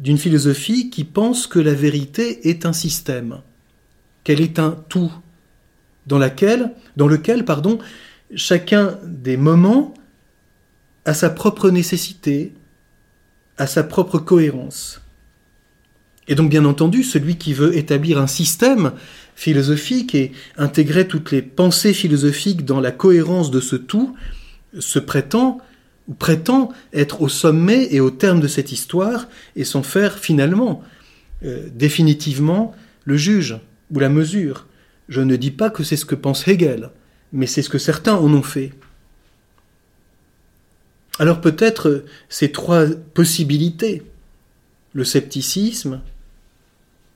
d'une 0.00 0.18
philosophie 0.18 0.90
qui 0.90 1.04
pense 1.04 1.46
que 1.46 1.58
la 1.58 1.74
vérité 1.74 2.48
est 2.48 2.64
un 2.64 2.72
système, 2.72 3.42
qu'elle 4.24 4.40
est 4.40 4.58
un 4.58 4.82
tout, 4.88 5.12
dans, 6.06 6.18
lequel 6.18 7.44
pardon, 7.44 7.78
chacun 8.34 8.98
des 9.04 9.36
moments 9.36 9.94
a 11.04 11.14
sa 11.14 11.30
propre 11.30 11.70
nécessité, 11.70 12.54
a 13.60 13.66
sa 13.66 13.84
propre 13.84 14.18
cohérence. 14.18 15.02
Et 16.28 16.34
donc 16.34 16.48
bien 16.48 16.64
entendu, 16.64 17.04
celui 17.04 17.36
qui 17.36 17.52
veut 17.52 17.76
établir 17.76 18.18
un 18.18 18.26
système 18.26 18.92
philosophique 19.34 20.14
et 20.14 20.32
intégrer 20.56 21.06
toutes 21.06 21.30
les 21.30 21.42
pensées 21.42 21.92
philosophiques 21.92 22.64
dans 22.64 22.80
la 22.80 22.90
cohérence 22.90 23.50
de 23.50 23.60
ce 23.60 23.76
tout, 23.76 24.14
se 24.78 24.98
prétend 24.98 25.58
ou 26.08 26.14
prétend 26.14 26.72
être 26.94 27.20
au 27.20 27.28
sommet 27.28 27.88
et 27.90 28.00
au 28.00 28.10
terme 28.10 28.40
de 28.40 28.48
cette 28.48 28.72
histoire 28.72 29.28
et 29.56 29.64
s'en 29.64 29.82
faire 29.82 30.18
finalement, 30.18 30.82
euh, 31.44 31.68
définitivement, 31.74 32.74
le 33.04 33.16
juge 33.16 33.58
ou 33.90 33.98
la 33.98 34.08
mesure. 34.08 34.66
Je 35.08 35.20
ne 35.20 35.36
dis 35.36 35.50
pas 35.50 35.68
que 35.68 35.84
c'est 35.84 35.96
ce 35.96 36.06
que 36.06 36.14
pense 36.14 36.48
Hegel, 36.48 36.90
mais 37.32 37.46
c'est 37.46 37.62
ce 37.62 37.68
que 37.68 37.78
certains 37.78 38.14
en 38.14 38.32
ont 38.32 38.42
fait. 38.42 38.72
Alors 41.20 41.42
peut-être 41.42 41.88
euh, 41.90 42.04
ces 42.30 42.50
trois 42.50 42.86
possibilités, 43.12 44.02
le 44.94 45.04
scepticisme, 45.04 46.00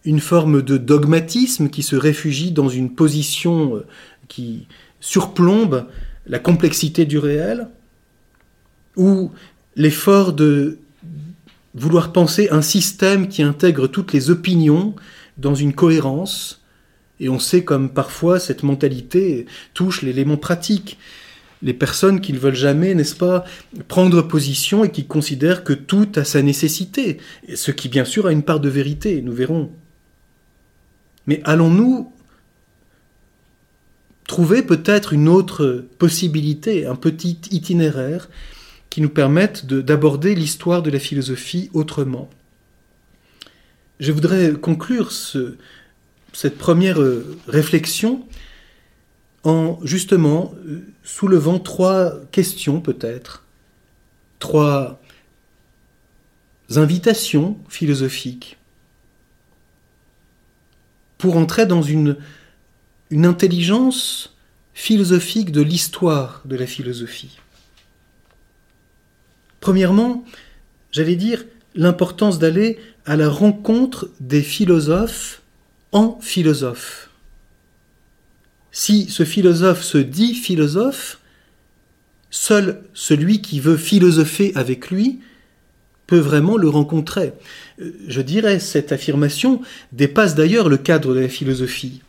une 0.04 0.20
forme 0.20 0.60
de 0.60 0.76
dogmatisme 0.76 1.70
qui 1.70 1.82
se 1.82 1.96
réfugie 1.96 2.52
dans 2.52 2.68
une 2.68 2.94
position 2.94 3.76
euh, 3.76 3.86
qui 4.28 4.66
surplombe 5.00 5.86
la 6.26 6.38
complexité 6.38 7.06
du 7.06 7.16
réel, 7.16 7.68
ou 8.96 9.30
l'effort 9.74 10.34
de 10.34 10.76
vouloir 11.74 12.12
penser 12.12 12.50
un 12.50 12.62
système 12.62 13.26
qui 13.26 13.42
intègre 13.42 13.86
toutes 13.86 14.12
les 14.12 14.28
opinions 14.28 14.94
dans 15.38 15.54
une 15.54 15.72
cohérence, 15.72 16.62
et 17.20 17.30
on 17.30 17.38
sait 17.38 17.64
comme 17.64 17.88
parfois 17.88 18.38
cette 18.38 18.64
mentalité 18.64 19.46
touche 19.72 20.02
l'élément 20.02 20.36
pratique. 20.36 20.98
Les 21.64 21.72
personnes 21.72 22.20
qui 22.20 22.34
ne 22.34 22.38
veulent 22.38 22.54
jamais, 22.54 22.94
n'est-ce 22.94 23.16
pas, 23.16 23.44
prendre 23.88 24.20
position 24.20 24.84
et 24.84 24.90
qui 24.90 25.06
considèrent 25.06 25.64
que 25.64 25.72
tout 25.72 26.08
a 26.14 26.22
sa 26.22 26.42
nécessité, 26.42 27.16
ce 27.54 27.70
qui 27.70 27.88
bien 27.88 28.04
sûr 28.04 28.26
a 28.26 28.32
une 28.32 28.42
part 28.42 28.60
de 28.60 28.68
vérité, 28.68 29.22
nous 29.22 29.32
verrons. 29.32 29.72
Mais 31.26 31.40
allons-nous 31.44 32.12
trouver 34.28 34.62
peut-être 34.62 35.14
une 35.14 35.26
autre 35.26 35.86
possibilité, 35.98 36.84
un 36.84 36.96
petit 36.96 37.38
itinéraire 37.50 38.28
qui 38.90 39.00
nous 39.00 39.08
permette 39.08 39.64
d'aborder 39.66 40.34
l'histoire 40.34 40.82
de 40.82 40.90
la 40.90 40.98
philosophie 40.98 41.70
autrement? 41.72 42.28
Je 44.00 44.12
voudrais 44.12 44.52
conclure 44.52 45.12
ce, 45.12 45.56
cette 46.34 46.58
première 46.58 47.00
euh, 47.00 47.38
réflexion 47.48 48.26
en 49.44 49.78
justement 49.84 50.54
euh, 50.66 50.82
soulevant 51.02 51.58
trois 51.58 52.14
questions 52.32 52.80
peut-être, 52.80 53.44
trois 54.38 55.00
invitations 56.76 57.58
philosophiques 57.68 58.56
pour 61.18 61.36
entrer 61.36 61.66
dans 61.66 61.82
une, 61.82 62.16
une 63.10 63.26
intelligence 63.26 64.36
philosophique 64.72 65.52
de 65.52 65.62
l'histoire 65.62 66.42
de 66.44 66.56
la 66.56 66.66
philosophie. 66.66 67.38
Premièrement, 69.60 70.24
j'allais 70.90 71.16
dire 71.16 71.44
l'importance 71.74 72.38
d'aller 72.38 72.78
à 73.06 73.16
la 73.16 73.28
rencontre 73.28 74.10
des 74.20 74.42
philosophes 74.42 75.42
en 75.92 76.18
philosophe. 76.20 77.10
Si 78.76 79.06
ce 79.08 79.24
philosophe 79.24 79.84
se 79.84 79.98
dit 79.98 80.34
philosophe, 80.34 81.20
seul 82.28 82.82
celui 82.92 83.40
qui 83.40 83.60
veut 83.60 83.76
philosopher 83.76 84.50
avec 84.56 84.90
lui 84.90 85.20
peut 86.08 86.18
vraiment 86.18 86.56
le 86.56 86.68
rencontrer. 86.68 87.34
Euh, 87.80 87.92
je 88.08 88.20
dirais, 88.20 88.58
cette 88.58 88.90
affirmation 88.90 89.60
dépasse 89.92 90.34
d'ailleurs 90.34 90.68
le 90.68 90.76
cadre 90.76 91.14
de 91.14 91.20
la 91.20 91.28
philosophie. 91.28 92.02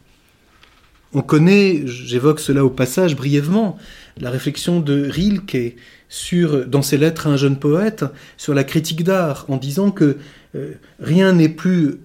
On 1.13 1.21
connaît, 1.21 1.84
j'évoque 1.86 2.39
cela 2.39 2.65
au 2.65 2.71
passage 2.71 3.15
brièvement, 3.15 3.78
la 4.17 4.32
réflexion 4.32 4.80
de 4.80 5.08
Rilke 5.08 5.75
sur, 6.10 6.65
dans 6.65 6.82
ses 6.82 6.97
lettres 6.97 7.28
à 7.28 7.30
un 7.30 7.38
jeune 7.38 7.60
poète 7.60 8.06
sur 8.38 8.56
la 8.56 8.63
critique 8.63 9.04
d'art, 9.04 9.45
en 9.49 9.58
disant 9.58 9.91
que 9.91 10.17
euh, 10.56 10.73
rien 10.99 11.32
n'est 11.32 11.47
plus 11.47 11.99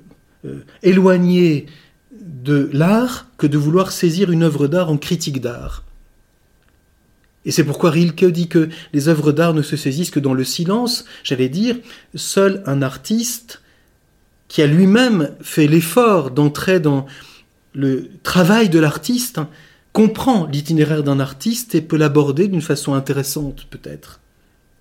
euh, 0.44 0.58
éloigné 0.82 1.64
de 2.12 2.68
l'art 2.72 3.26
que 3.38 3.46
de 3.46 3.58
vouloir 3.58 3.92
saisir 3.92 4.30
une 4.30 4.42
œuvre 4.42 4.66
d'art 4.66 4.90
en 4.90 4.96
critique 4.96 5.40
d'art. 5.40 5.84
Et 7.44 7.52
c'est 7.52 7.64
pourquoi 7.64 7.90
Rilke 7.90 8.26
dit 8.26 8.48
que 8.48 8.68
les 8.92 9.08
œuvres 9.08 9.32
d'art 9.32 9.54
ne 9.54 9.62
se 9.62 9.76
saisissent 9.76 10.10
que 10.10 10.20
dans 10.20 10.34
le 10.34 10.44
silence, 10.44 11.06
j'allais 11.22 11.48
dire, 11.48 11.76
seul 12.14 12.62
un 12.66 12.82
artiste 12.82 13.62
qui 14.48 14.62
a 14.62 14.66
lui-même 14.66 15.30
fait 15.40 15.66
l'effort 15.66 16.32
d'entrer 16.32 16.80
dans 16.80 17.06
le 17.72 18.10
travail 18.22 18.68
de 18.68 18.78
l'artiste 18.78 19.40
comprend 19.92 20.46
l'itinéraire 20.46 21.02
d'un 21.02 21.20
artiste 21.20 21.74
et 21.74 21.80
peut 21.80 21.96
l'aborder 21.96 22.48
d'une 22.48 22.60
façon 22.60 22.94
intéressante 22.94 23.66
peut-être. 23.70 24.20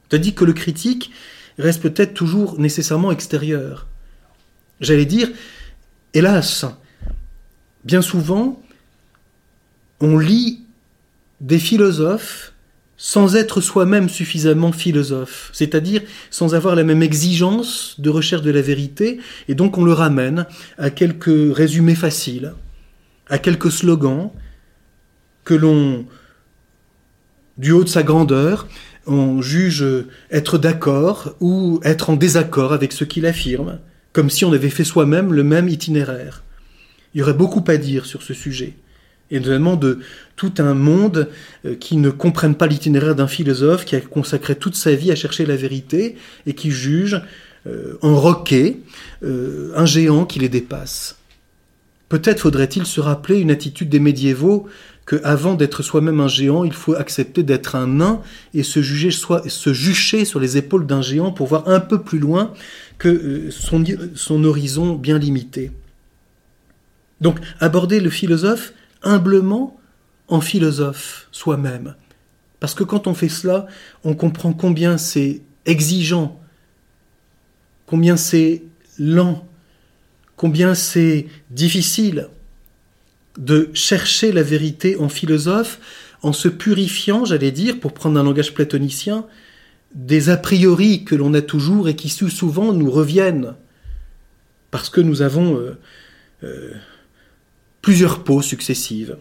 Tandis 0.10 0.34
que 0.34 0.46
le 0.46 0.54
critique 0.54 1.12
reste 1.58 1.82
peut-être 1.82 2.14
toujours 2.14 2.60
nécessairement 2.60 3.12
extérieur. 3.12 3.88
J'allais 4.82 5.06
dire, 5.06 5.30
hélas, 6.14 6.66
bien 7.84 8.02
souvent, 8.02 8.62
on 10.02 10.18
lit 10.18 10.62
des 11.42 11.60
philosophes 11.60 12.54
sans 13.02 13.38
être 13.38 13.62
soi-même 13.62 14.10
suffisamment 14.10 14.74
philosophe, 14.74 15.50
c'est-à-dire 15.54 16.02
sans 16.30 16.54
avoir 16.54 16.76
la 16.76 16.84
même 16.84 17.02
exigence 17.02 17.96
de 17.98 18.10
recherche 18.10 18.42
de 18.42 18.52
la 18.52 18.62
vérité, 18.62 19.20
et 19.48 19.56
donc 19.56 19.78
on 19.78 19.86
le 19.86 19.94
ramène 19.94 20.46
à 20.78 20.90
quelques 20.90 21.56
résumés 21.56 21.96
faciles, 21.96 22.54
à 23.30 23.38
quelques 23.38 23.72
slogans 23.72 24.32
que 25.46 25.54
l'on, 25.54 26.06
du 27.58 27.72
haut 27.72 27.86
de 27.86 27.90
sa 27.90 28.04
grandeur, 28.04 28.68
on 29.08 29.42
juge 29.42 29.86
être 30.30 30.58
d'accord 30.58 31.36
ou 31.40 31.80
être 31.84 32.10
en 32.10 32.18
désaccord 32.18 32.74
avec 32.74 32.92
ce 32.92 33.06
qu'il 33.06 33.26
affirme, 33.26 33.80
comme 34.12 34.30
si 34.30 34.44
on 34.44 34.52
avait 34.52 34.70
fait 34.70 34.84
soi-même 34.84 35.32
le 35.32 35.46
même 35.46 35.70
itinéraire. 35.70 36.44
Il 37.14 37.20
y 37.20 37.24
aurait 37.24 37.34
beaucoup 37.34 37.64
à 37.68 37.78
dire 37.78 38.06
sur 38.06 38.22
ce 38.22 38.34
sujet, 38.34 38.74
et 39.32 39.40
notamment 39.40 39.76
de 39.76 40.00
tout 40.36 40.54
un 40.60 40.74
monde 40.74 41.30
euh, 41.66 41.76
qui 41.76 41.98
ne 41.98 42.10
comprenne 42.10 42.56
pas 42.56 42.68
l'itinéraire 42.68 43.16
d'un 43.16 43.28
philosophe 43.28 43.86
qui 43.86 43.96
a 43.96 44.02
consacré 44.02 44.56
toute 44.56 44.76
sa 44.76 44.94
vie 44.94 45.12
à 45.12 45.16
chercher 45.16 45.46
la 45.46 45.56
vérité 45.56 46.16
et 46.46 46.54
qui 46.54 46.72
juge 46.72 47.22
euh, 47.68 47.98
en 48.02 48.16
roquet 48.16 48.80
euh, 49.24 49.72
un 49.76 49.86
géant 49.86 50.26
qui 50.26 50.40
les 50.40 50.50
dépasse. 50.50 51.18
Peut-être 52.10 52.42
faudrait-il 52.42 52.86
se 52.86 53.02
rappeler 53.02 53.40
une 53.40 53.52
attitude 53.52 53.90
des 53.90 54.00
médiévaux 54.00 54.68
que 55.06 55.20
avant 55.24 55.56
d'être 55.56 55.84
soi-même 55.84 56.20
un 56.20 56.28
géant, 56.28 56.64
il 56.64 56.74
faut 56.74 56.94
accepter 56.94 57.44
d'être 57.44 57.76
un 57.76 57.88
nain 57.88 58.22
et 58.54 58.64
se 58.64 58.82
juger 58.82 59.10
se 59.12 59.74
jucher 59.74 60.24
sur 60.24 60.40
les 60.40 60.58
épaules 60.58 60.86
d'un 60.86 61.02
géant 61.02 61.32
pour 61.32 61.48
voir 61.48 61.68
un 61.68 61.80
peu 61.80 62.02
plus 62.02 62.20
loin 62.20 62.54
que 63.00 63.50
son, 63.50 63.84
son 64.16 64.44
horizon 64.44 64.94
bien 64.94 65.18
limité. 65.18 65.72
Donc 67.22 67.40
aborder 67.60 68.00
le 68.00 68.10
philosophe 68.10 68.74
humblement 69.04 69.80
en 70.28 70.42
philosophe 70.42 71.28
soi-même. 71.32 71.96
Parce 72.60 72.74
que 72.74 72.84
quand 72.84 73.08
on 73.08 73.14
fait 73.14 73.30
cela, 73.30 73.68
on 74.04 74.14
comprend 74.16 74.54
combien 74.54 74.98
c'est 74.98 75.42
exigeant, 75.66 76.40
combien 77.86 78.18
c'est 78.18 78.64
lent, 78.98 79.48
combien 80.36 80.76
c'est 80.76 81.28
difficile 81.50 82.28
de 83.38 83.70
chercher 83.74 84.32
la 84.32 84.44
vérité 84.44 84.98
en 84.98 85.10
philosophe 85.10 85.80
en 86.22 86.34
se 86.34 86.50
purifiant, 86.50 87.24
j'allais 87.24 87.52
dire, 87.52 87.80
pour 87.80 87.94
prendre 87.94 88.20
un 88.20 88.24
langage 88.24 88.54
platonicien, 88.54 89.26
des 89.96 90.30
a 90.30 90.38
priori 90.38 91.06
que 91.06 91.16
l'on 91.16 91.34
a 91.34 91.42
toujours 91.42 91.88
et 91.88 91.96
qui 91.96 92.10
souvent 92.10 92.74
nous 92.74 92.92
reviennent, 92.92 93.56
parce 94.70 94.90
que 94.90 95.02
nous 95.02 95.22
avons 95.22 95.58
euh, 95.58 95.78
euh, 96.44 96.74
plusieurs 97.90 98.24
peaux 98.24 98.44
successives. 98.44 99.18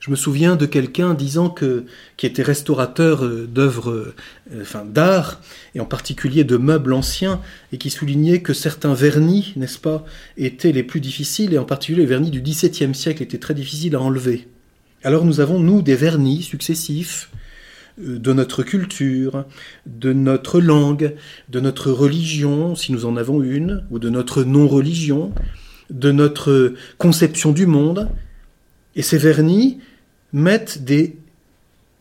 Je 0.00 0.10
me 0.10 0.16
souviens 0.16 0.56
de 0.56 0.66
quelqu'un 0.66 1.14
disant 1.14 1.48
que, 1.48 1.84
qui 2.16 2.26
était 2.26 2.42
restaurateur 2.42 3.24
euh, 3.24 3.46
d'œuvres 3.46 3.92
euh, 3.92 4.14
enfin, 4.62 4.84
d'art, 4.84 5.40
et 5.76 5.80
en 5.80 5.84
particulier 5.84 6.42
de 6.42 6.56
meubles 6.56 6.92
anciens, 6.92 7.40
et 7.72 7.78
qui 7.78 7.90
soulignait 7.90 8.42
que 8.42 8.52
certains 8.52 8.94
vernis, 8.94 9.52
n'est-ce 9.54 9.78
pas, 9.78 10.04
étaient 10.36 10.72
les 10.72 10.82
plus 10.82 10.98
difficiles, 10.98 11.54
et 11.54 11.58
en 11.58 11.64
particulier 11.64 12.00
les 12.00 12.06
vernis 12.08 12.32
du 12.32 12.42
XVIIe 12.42 12.96
siècle 12.96 13.22
étaient 13.22 13.38
très 13.38 13.54
difficiles 13.54 13.94
à 13.94 14.00
enlever. 14.00 14.48
Alors 15.04 15.24
nous 15.24 15.38
avons, 15.38 15.60
nous, 15.60 15.82
des 15.82 15.94
vernis 15.94 16.42
successifs 16.42 17.30
euh, 18.00 18.18
de 18.18 18.32
notre 18.32 18.64
culture, 18.64 19.44
de 19.86 20.12
notre 20.12 20.60
langue, 20.60 21.14
de 21.48 21.60
notre 21.60 21.92
religion, 21.92 22.74
si 22.74 22.90
nous 22.90 23.06
en 23.06 23.16
avons 23.16 23.40
une, 23.40 23.84
ou 23.92 24.00
de 24.00 24.10
notre 24.10 24.42
non-religion, 24.42 25.32
de 25.90 26.12
notre 26.12 26.74
conception 26.98 27.52
du 27.52 27.66
monde. 27.66 28.08
Et 28.96 29.02
ces 29.02 29.18
vernis 29.18 29.78
mettent 30.32 30.84
des, 30.84 31.16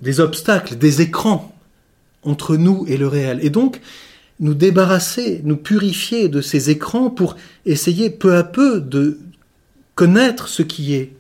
des 0.02 0.20
obstacles, 0.20 0.78
des 0.78 1.02
écrans 1.02 1.54
entre 2.24 2.58
nous 2.58 2.86
et 2.88 2.98
le 2.98 3.08
réel. 3.08 3.40
Et 3.42 3.50
donc, 3.50 3.82
nous 4.40 4.54
débarrasser, 4.54 5.42
nous 5.44 5.58
purifier 5.58 6.30
de 6.30 6.42
ces 6.42 6.70
écrans 6.70 7.10
pour 7.10 7.36
essayer 7.66 8.10
peu 8.10 8.36
à 8.36 8.44
peu 8.44 8.80
de 8.80 9.20
connaître 9.96 10.48
ce 10.48 10.62
qui 10.62 10.94
est 10.94 11.14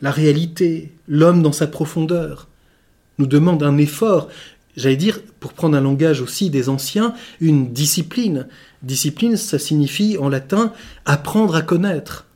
la 0.00 0.10
réalité, 0.10 0.92
l'homme 1.08 1.42
dans 1.42 1.52
sa 1.52 1.66
profondeur, 1.66 2.48
nous 3.18 3.26
demande 3.26 3.62
un 3.62 3.76
effort, 3.76 4.28
j'allais 4.76 4.96
dire, 4.96 5.20
pour 5.40 5.52
prendre 5.52 5.76
un 5.76 5.80
langage 5.80 6.20
aussi 6.20 6.48
des 6.48 6.68
anciens, 6.68 7.14
une 7.40 7.72
discipline, 7.72 8.46
Discipline, 8.82 9.36
ça 9.36 9.58
signifie 9.58 10.16
en 10.18 10.28
latin 10.28 10.72
apprendre 11.04 11.54
à 11.54 11.62
connaître, 11.62 12.26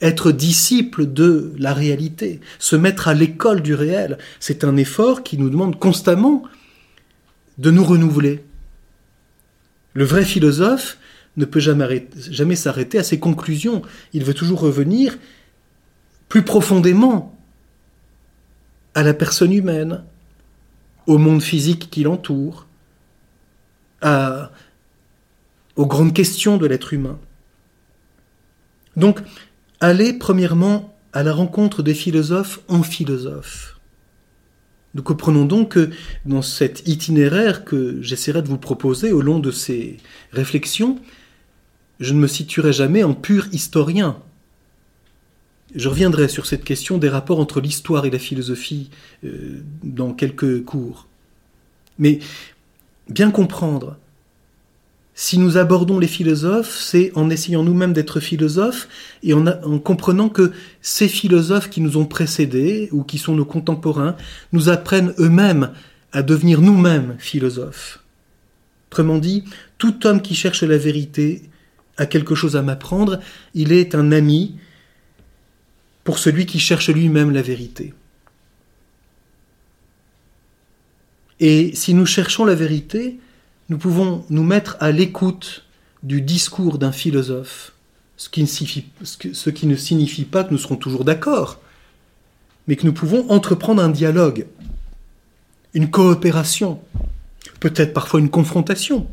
être 0.00 0.32
disciple 0.32 1.12
de 1.12 1.52
la 1.58 1.74
réalité, 1.74 2.40
se 2.58 2.76
mettre 2.76 3.08
à 3.08 3.14
l'école 3.14 3.60
du 3.60 3.74
réel. 3.74 4.16
C'est 4.38 4.64
un 4.64 4.76
effort 4.76 5.22
qui 5.22 5.36
nous 5.36 5.50
demande 5.50 5.78
constamment 5.78 6.42
de 7.58 7.70
nous 7.70 7.84
renouveler. 7.84 8.42
Le 9.92 10.04
vrai 10.04 10.24
philosophe 10.24 10.96
ne 11.36 11.44
peut 11.44 11.60
jamais, 11.60 12.56
s'arrêter 12.56 12.98
à 12.98 13.04
ses 13.04 13.18
conclusions. 13.18 13.82
Il 14.12 14.24
veut 14.24 14.34
toujours 14.34 14.60
revenir 14.60 15.18
plus 16.28 16.42
profondément 16.42 17.36
à 18.94 19.02
la 19.02 19.14
personne 19.14 19.52
humaine, 19.52 20.02
au 21.06 21.18
monde 21.18 21.42
physique 21.42 21.90
qui 21.90 22.02
l'entoure, 22.02 22.66
à, 24.00 24.50
aux 25.80 25.86
grandes 25.86 26.12
questions 26.12 26.58
de 26.58 26.66
l'être 26.66 26.92
humain. 26.92 27.18
Donc, 28.96 29.20
allez 29.80 30.12
premièrement 30.12 30.94
à 31.14 31.22
la 31.22 31.32
rencontre 31.32 31.82
des 31.82 31.94
philosophes 31.94 32.60
en 32.68 32.82
philosophes. 32.82 33.80
Nous 34.92 35.02
comprenons 35.02 35.46
donc 35.46 35.70
que 35.70 35.90
dans 36.26 36.42
cet 36.42 36.86
itinéraire 36.86 37.64
que 37.64 37.96
j'essaierai 38.02 38.42
de 38.42 38.48
vous 38.48 38.58
proposer 38.58 39.10
au 39.10 39.22
long 39.22 39.38
de 39.38 39.50
ces 39.50 39.96
réflexions, 40.32 40.98
je 41.98 42.12
ne 42.12 42.18
me 42.18 42.26
situerai 42.26 42.74
jamais 42.74 43.02
en 43.02 43.14
pur 43.14 43.48
historien. 43.50 44.18
Je 45.74 45.88
reviendrai 45.88 46.28
sur 46.28 46.44
cette 46.44 46.64
question 46.64 46.98
des 46.98 47.08
rapports 47.08 47.40
entre 47.40 47.62
l'histoire 47.62 48.04
et 48.04 48.10
la 48.10 48.18
philosophie 48.18 48.90
euh, 49.24 49.62
dans 49.82 50.12
quelques 50.12 50.62
cours. 50.62 51.08
Mais 51.98 52.18
bien 53.08 53.30
comprendre 53.30 53.96
si 55.14 55.38
nous 55.38 55.58
abordons 55.58 55.98
les 55.98 56.06
philosophes, 56.06 56.78
c'est 56.80 57.12
en 57.14 57.28
essayant 57.30 57.62
nous-mêmes 57.62 57.92
d'être 57.92 58.20
philosophes 58.20 58.88
et 59.22 59.34
en, 59.34 59.44
comprenant 59.78 60.28
que 60.28 60.52
ces 60.80 61.08
philosophes 61.08 61.68
qui 61.68 61.80
nous 61.80 61.96
ont 61.96 62.06
précédés 62.06 62.88
ou 62.92 63.02
qui 63.02 63.18
sont 63.18 63.34
nos 63.34 63.44
contemporains 63.44 64.16
nous 64.52 64.68
apprennent 64.68 65.12
eux-mêmes 65.18 65.72
à 66.12 66.22
devenir 66.22 66.60
nous-mêmes 66.60 67.16
philosophes. 67.18 68.02
Autrement 68.88 69.18
dit, 69.18 69.44
tout 69.78 70.06
homme 70.06 70.22
qui 70.22 70.34
cherche 70.34 70.62
la 70.62 70.78
vérité 70.78 71.42
a 71.96 72.06
quelque 72.06 72.34
chose 72.34 72.56
à 72.56 72.62
m'apprendre, 72.62 73.20
il 73.54 73.72
est 73.72 73.94
un 73.94 74.12
ami 74.12 74.56
pour 76.02 76.18
celui 76.18 76.46
qui 76.46 76.58
cherche 76.58 76.88
lui-même 76.88 77.30
la 77.30 77.42
vérité. 77.42 77.92
Et 81.40 81.72
si 81.74 81.94
nous 81.94 82.06
cherchons 82.06 82.44
la 82.44 82.54
vérité, 82.54 83.18
nous 83.70 83.78
pouvons 83.78 84.24
nous 84.28 84.42
mettre 84.42 84.76
à 84.80 84.90
l'écoute 84.90 85.64
du 86.02 86.20
discours 86.20 86.76
d'un 86.76 86.92
philosophe, 86.92 87.72
ce 88.16 88.28
qui, 88.28 88.42
ne 88.42 89.76
signifie, 89.76 90.24
pas 90.24 90.44
que 90.44 90.50
nous 90.50 90.58
serons 90.58 90.76
toujours 90.76 91.04
d'accord, 91.04 91.60
mais 92.66 92.74
que 92.74 92.84
nous 92.84 92.92
pouvons 92.92 93.30
entreprendre 93.30 93.82
un 93.82 93.88
dialogue, 93.88 94.46
une 95.72 95.88
coopération, 95.88 96.80
peut-être 97.60 97.94
parfois 97.94 98.18
une 98.18 98.28
confrontation, 98.28 99.06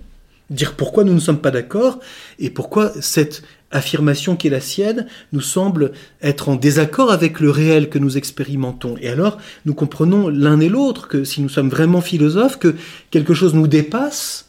dire 0.50 0.74
pourquoi 0.74 1.04
nous 1.04 1.14
ne 1.14 1.20
sommes 1.20 1.40
pas 1.40 1.52
d'accord 1.52 2.00
et 2.40 2.50
pourquoi 2.50 2.92
cette 3.00 3.44
affirmation 3.70 4.36
qui 4.36 4.48
est 4.48 4.52
la 4.52 4.62
sienne 4.62 5.06
nous 5.34 5.42
semble 5.42 5.92
être 6.22 6.50
en 6.50 6.56
désaccord 6.56 7.12
avec 7.12 7.42
le 7.42 7.52
réel 7.52 7.90
que 7.90 8.00
nous 8.00 8.18
expérimentons. 8.18 8.96
Et 9.02 9.10
alors, 9.10 9.38
nous 9.66 9.76
comprenons 9.76 10.30
l'un 10.30 10.60
et 10.62 10.70
l'autre 10.70 11.08
que 11.08 11.26
si 11.26 11.42
nous 11.42 11.50
sommes 11.50 11.70
vraiment 11.70 12.02
philosophes, 12.02 12.58
que 12.58 12.76
quelque 13.12 13.36
chose 13.36 13.54
nous 13.54 13.68
dépasse 13.68 14.47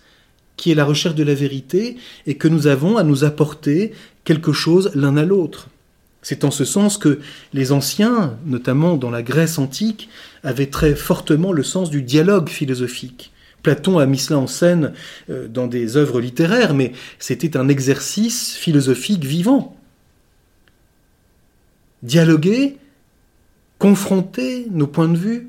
qui 0.58 0.70
est 0.70 0.74
la 0.74 0.84
recherche 0.84 1.14
de 1.14 1.24
la 1.24 1.34
vérité, 1.34 1.96
et 2.26 2.34
que 2.34 2.48
nous 2.48 2.66
avons 2.66 2.98
à 2.98 3.04
nous 3.04 3.24
apporter 3.24 3.92
quelque 4.24 4.52
chose 4.52 4.90
l'un 4.94 5.16
à 5.16 5.24
l'autre. 5.24 5.68
C'est 6.20 6.44
en 6.44 6.50
ce 6.50 6.66
sens 6.66 6.98
que 6.98 7.20
les 7.54 7.72
anciens, 7.72 8.36
notamment 8.44 8.96
dans 8.96 9.10
la 9.10 9.22
Grèce 9.22 9.58
antique, 9.58 10.10
avaient 10.42 10.66
très 10.66 10.94
fortement 10.94 11.52
le 11.52 11.62
sens 11.62 11.88
du 11.88 12.02
dialogue 12.02 12.50
philosophique. 12.50 13.32
Platon 13.62 13.98
a 13.98 14.06
mis 14.06 14.18
cela 14.18 14.38
en 14.38 14.46
scène 14.46 14.92
euh, 15.30 15.48
dans 15.48 15.66
des 15.66 15.96
œuvres 15.96 16.20
littéraires, 16.20 16.74
mais 16.74 16.92
c'était 17.18 17.56
un 17.56 17.68
exercice 17.68 18.54
philosophique 18.56 19.24
vivant. 19.24 19.76
Dialoguer, 22.02 22.76
confronter 23.78 24.66
nos 24.70 24.86
points 24.86 25.08
de 25.08 25.16
vue, 25.16 25.48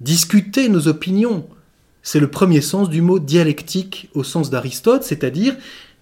discuter 0.00 0.68
nos 0.68 0.88
opinions, 0.88 1.48
c'est 2.10 2.20
le 2.20 2.30
premier 2.30 2.62
sens 2.62 2.88
du 2.88 3.02
mot 3.02 3.18
dialectique 3.18 4.08
au 4.14 4.24
sens 4.24 4.48
d'Aristote, 4.48 5.04
c'est-à-dire 5.04 5.54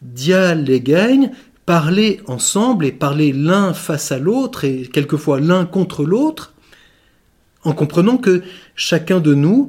dialégagne, 0.03 1.33
parler 1.65 2.21
ensemble 2.29 2.87
et 2.87 2.93
parler 2.93 3.33
l'un 3.33 3.75
face 3.75 4.13
à 4.13 4.21
l'autre 4.21 4.63
et 4.63 4.83
quelquefois 4.87 5.41
l'un 5.41 5.67
contre 5.67 6.05
l'autre, 6.05 6.55
en 7.65 7.73
comprenant 7.73 8.19
que 8.19 8.45
chacun 8.77 9.19
de 9.19 9.35
nous, 9.35 9.69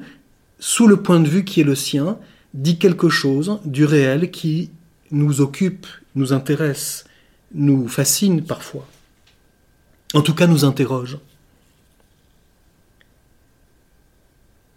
sous 0.60 0.86
le 0.86 1.02
point 1.02 1.20
de 1.20 1.28
vue 1.28 1.44
qui 1.44 1.62
est 1.62 1.64
le 1.64 1.74
sien, 1.74 2.20
dit 2.54 2.78
quelque 2.78 3.10
chose 3.10 3.58
du 3.66 3.84
réel 3.86 4.30
qui 4.30 4.70
nous 5.10 5.42
occupe, 5.42 5.88
nous 6.14 6.34
intéresse, 6.34 7.06
nous 7.56 7.88
fascine 7.88 8.44
parfois. 8.44 8.86
En 10.14 10.22
tout 10.22 10.36
cas, 10.36 10.46
nous 10.46 10.66
interroge. 10.66 11.18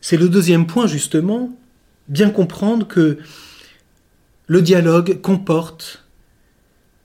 C'est 0.01 0.17
le 0.17 0.29
deuxième 0.29 0.67
point, 0.67 0.87
justement, 0.87 1.57
bien 2.09 2.31
comprendre 2.31 2.87
que 2.87 3.19
le 4.47 4.63
dialogue 4.63 5.21
comporte 5.21 6.05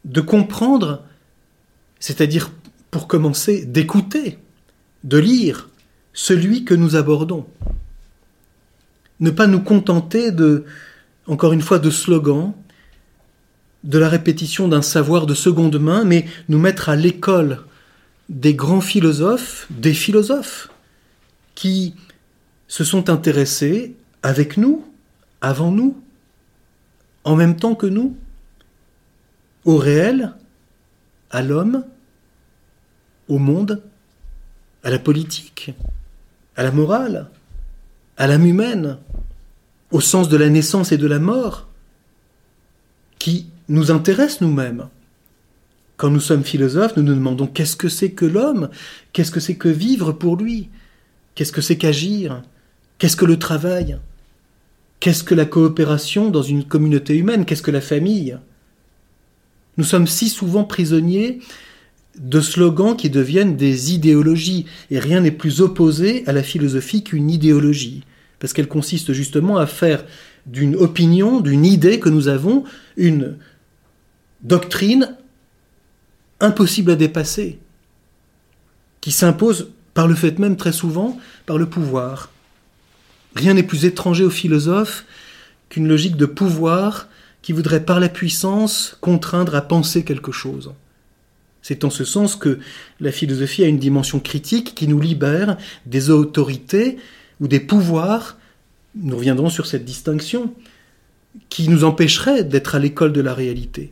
de 0.06 0.22
comprendre, 0.22 1.04
c'est-à-dire, 2.00 2.52
pour 2.92 3.08
commencer, 3.08 3.66
d'écouter, 3.66 4.40
de 5.04 5.18
lire 5.18 5.70
celui 6.14 6.64
que 6.64 6.74
nous 6.74 6.96
abordons. 6.96 7.46
Ne 9.20 9.30
pas 9.30 9.48
nous 9.48 9.62
contenter 9.62 10.32
de, 10.32 10.66
encore 11.28 11.54
une 11.54 11.62
fois, 11.62 11.80
de 11.80 11.90
slogans, 11.90 12.54
de 13.84 14.00
la 14.00 14.10
répétition 14.10 14.68
d'un 14.68 14.82
savoir 14.82 15.26
de 15.26 15.34
seconde 15.34 15.78
main, 15.80 16.04
mais 16.04 16.26
nous 16.50 16.60
mettre 16.60 16.90
à 16.90 16.96
l'école 16.96 17.60
des 18.30 18.56
grands 18.56 18.82
philosophes, 18.82 19.68
des 19.70 19.94
philosophes, 19.94 20.70
qui 21.54 21.94
se 22.68 22.84
sont 22.84 23.10
intéressés 23.10 23.96
avec 24.24 24.58
nous, 24.58 24.86
avant 25.42 25.72
nous, 25.72 26.02
en 27.24 27.36
même 27.36 27.56
temps 27.56 27.76
que 27.76 27.88
nous, 27.88 28.16
au 29.66 29.78
réel, 29.78 30.34
à 31.32 31.42
l'homme, 31.42 31.84
au 33.28 33.40
monde, 33.40 33.82
à 34.84 34.90
la 34.90 35.00
politique, 35.00 35.74
à 36.56 36.64
la 36.64 36.72
morale, 36.72 37.30
à 38.18 38.28
l'âme 38.28 38.46
humaine, 38.46 38.98
au 39.92 40.02
sens 40.02 40.30
de 40.30 40.38
la 40.38 40.50
naissance 40.50 40.92
et 40.92 40.98
de 40.98 41.08
la 41.08 41.20
mort, 41.20 41.68
qui 43.20 43.48
nous 43.70 43.92
intéresse 43.92 44.42
nous-mêmes. 44.42 44.88
Quand 45.98 46.10
nous 46.10 46.20
sommes 46.20 46.44
philosophes, 46.44 46.98
nous 46.98 47.04
nous 47.04 47.16
demandons 47.16 47.48
qu'est-ce 47.48 47.76
que 47.76 47.90
c'est 47.90 48.12
que 48.12 48.26
l'homme, 48.26 48.70
qu'est-ce 49.14 49.32
que 49.32 49.40
c'est 49.40 49.56
que 49.56 49.70
vivre 49.70 50.12
pour 50.12 50.36
lui, 50.36 50.70
qu'est-ce 51.34 51.52
que 51.52 51.62
c'est 51.62 51.78
qu'agir, 51.78 52.44
Qu'est-ce 52.98 53.18
que 53.18 53.26
le 53.26 53.38
travail? 53.38 53.98
Qu'est-ce 55.00 55.24
que 55.24 55.36
la 55.36 55.46
coopération 55.46 56.30
dans 56.30 56.42
une 56.42 56.64
communauté 56.64 57.16
humaine? 57.16 57.46
Qu'est-ce 57.46 57.62
que 57.62 57.72
la 57.72 57.82
famille? 57.82 58.38
Nous 59.78 59.84
sommes 59.84 60.08
si 60.08 60.30
souvent 60.30 60.64
prisonniers 60.64 61.40
de 62.18 62.40
slogans 62.40 62.96
qui 62.96 63.10
deviennent 63.10 63.58
des 63.58 63.94
idéologies, 63.94 64.66
et 64.90 65.00
rien 65.00 65.20
n'est 65.20 65.32
plus 65.32 65.60
opposé 65.60 66.24
à 66.28 66.32
la 66.32 66.44
philosophie 66.44 67.04
qu'une 67.04 67.30
idéologie, 67.30 68.04
parce 68.40 68.54
qu'elle 68.54 68.70
consiste 68.70 69.12
justement 69.12 69.58
à 69.58 69.68
faire 69.68 70.06
d'une 70.46 70.76
opinion, 70.76 71.42
d'une 71.42 71.66
idée 71.66 72.00
que 72.00 72.08
nous 72.08 72.30
avons, 72.30 72.64
une 72.96 73.36
doctrine 74.44 75.18
impossible 76.40 76.92
à 76.92 76.96
dépasser, 76.96 77.60
qui 79.02 79.12
s'impose 79.12 79.72
par 79.94 80.08
le 80.08 80.16
fait 80.16 80.40
même 80.40 80.56
très 80.56 80.74
souvent 80.74 81.20
par 81.46 81.58
le 81.58 81.68
pouvoir. 81.68 82.32
Rien 83.36 83.54
n'est 83.54 83.64
plus 83.64 83.86
étranger 83.86 84.24
aux 84.24 84.30
philosophes 84.30 85.06
qu'une 85.70 85.88
logique 85.88 86.16
de 86.16 86.26
pouvoir 86.26 87.10
qui 87.42 87.52
voudrait 87.52 87.86
par 87.86 88.00
la 88.00 88.10
puissance 88.10 88.98
contraindre 89.02 89.56
à 89.56 89.62
penser 89.62 90.04
quelque 90.04 90.32
chose. 90.32 90.74
C'est 91.62 91.84
en 91.84 91.90
ce 91.90 92.04
sens 92.04 92.36
que 92.36 92.60
la 93.00 93.12
philosophie 93.12 93.64
a 93.64 93.68
une 93.68 93.80
dimension 93.80 94.20
critique 94.20 94.76
qui 94.76 94.88
nous 94.88 95.00
libère 95.00 95.58
des 95.86 96.10
autorités 96.10 96.98
ou 97.42 97.48
des 97.48 97.60
pouvoirs, 97.60 98.38
nous 98.96 99.18
reviendrons 99.18 99.50
sur 99.50 99.66
cette 99.66 99.84
distinction, 99.84 100.54
qui 101.50 101.68
nous 101.68 101.84
empêcheraient 101.84 102.44
d'être 102.44 102.76
à 102.76 102.80
l'école 102.80 103.14
de 103.14 103.22
la 103.22 103.34
réalité. 103.34 103.92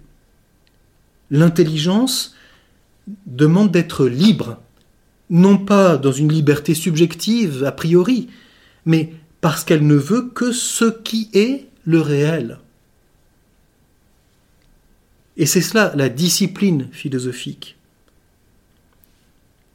L'intelligence 1.30 2.36
demande 3.26 3.72
d'être 3.72 4.06
libre, 4.06 4.62
non 5.30 5.58
pas 5.58 5.98
dans 5.98 6.12
une 6.12 6.32
liberté 6.32 6.74
subjective 6.74 7.64
a 7.66 7.72
priori, 7.72 8.30
mais 8.86 9.14
parce 9.44 9.66
qu'elle 9.66 9.86
ne 9.86 9.96
veut 9.96 10.30
que 10.30 10.54
ce 10.54 10.86
qui 10.86 11.30
est 11.34 11.68
le 11.84 12.00
réel. 12.00 12.60
Et 15.36 15.46
c'est 15.46 15.60
cela 15.60 15.92
la 15.98 16.08
discipline 16.08 16.88
philosophique, 16.94 17.76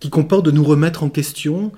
qui 0.00 0.08
comporte 0.08 0.46
de 0.46 0.50
nous 0.52 0.64
remettre 0.64 1.02
en 1.02 1.10
question, 1.10 1.70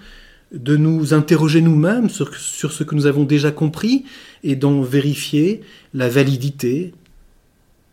de 0.53 0.77
nous 0.77 1.15
interroger 1.15 1.63
nous-mêmes 1.63 2.09
sur, 2.09 2.33
ce 2.33 2.85
que 2.85 2.95
nous 2.95 3.07
avons 3.07 3.25
déjà 3.25 3.51
compris 3.51 4.05
et 4.45 4.55
d'en 4.55 4.83
vérifier 4.83 5.61
la 5.93 6.09
validité, 6.09 6.95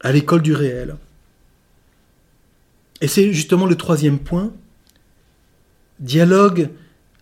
à 0.02 0.12
l'école 0.12 0.44
du 0.44 0.54
réel. 0.54 0.96
Et 3.02 3.08
c'est 3.08 3.34
justement 3.34 3.66
le 3.66 3.74
troisième 3.74 4.20
point. 4.20 4.54
Dialogue 6.00 6.70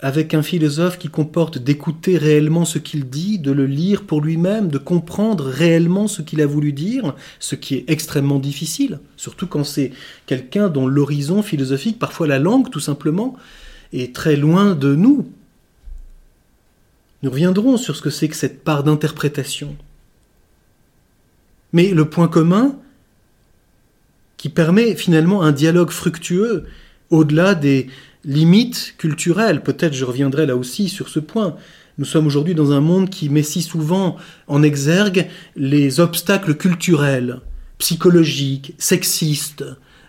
avec 0.06 0.36
un 0.36 0.44
philosophe 0.44 1.00
qui 1.00 1.10
comporte 1.10 1.58
d'écouter 1.58 2.20
réellement 2.20 2.64
ce 2.64 2.78
qu'il 2.78 3.10
dit, 3.10 3.40
de 3.40 3.52
le 3.52 3.66
lire 3.66 4.04
pour 4.04 4.22
lui-même, 4.22 4.68
de 4.68 4.78
comprendre 4.78 5.46
réellement 5.46 6.08
ce 6.08 6.22
qu'il 6.22 6.42
a 6.42 6.46
voulu 6.46 6.74
dire, 6.74 7.16
ce 7.40 7.56
qui 7.56 7.74
est 7.74 7.86
extrêmement 7.88 8.38
difficile, 8.38 9.00
surtout 9.18 9.48
quand 9.48 9.64
c'est 9.64 9.92
quelqu'un 10.28 10.70
dont 10.70 10.86
l'horizon 10.86 11.42
philosophique, 11.42 11.98
parfois 11.98 12.28
la 12.28 12.38
langue 12.38 12.70
tout 12.70 12.80
simplement, 12.80 13.36
est 13.94 14.14
très 14.14 14.36
loin 14.36 14.76
de 14.76 14.94
nous. 14.94 15.28
Nous 17.24 17.32
reviendrons 17.32 17.76
sur 17.76 17.96
ce 17.96 18.04
que 18.04 18.12
c'est 18.12 18.28
que 18.28 18.36
cette 18.36 18.64
part 18.64 18.84
d'interprétation. 18.84 19.76
Mais 21.74 21.96
le 21.96 22.08
point 22.08 22.28
commun, 22.28 22.78
qui 24.38 24.50
permet 24.50 24.94
finalement 24.94 25.42
un 25.42 25.52
dialogue 25.52 25.90
fructueux 25.90 26.68
au-delà 27.10 27.56
des 27.56 27.88
limites 28.26 28.96
culturelles. 28.98 29.62
Peut-être 29.62 29.94
je 29.94 30.06
reviendrai 30.06 30.46
là 30.46 30.56
aussi 30.56 30.90
sur 30.90 31.10
ce 31.10 31.20
point. 31.20 31.56
Nous 31.98 32.06
sommes 32.06 32.28
aujourd'hui 32.28 32.56
dans 32.56 32.72
un 32.72 32.82
monde 32.82 33.10
qui 33.10 33.30
met 33.30 33.44
si 33.44 33.62
souvent 33.62 34.18
en 34.48 34.64
exergue 34.64 35.28
les 35.56 36.00
obstacles 36.02 36.56
culturels, 36.56 37.40
psychologiques, 37.78 38.74
sexistes, 38.78 39.64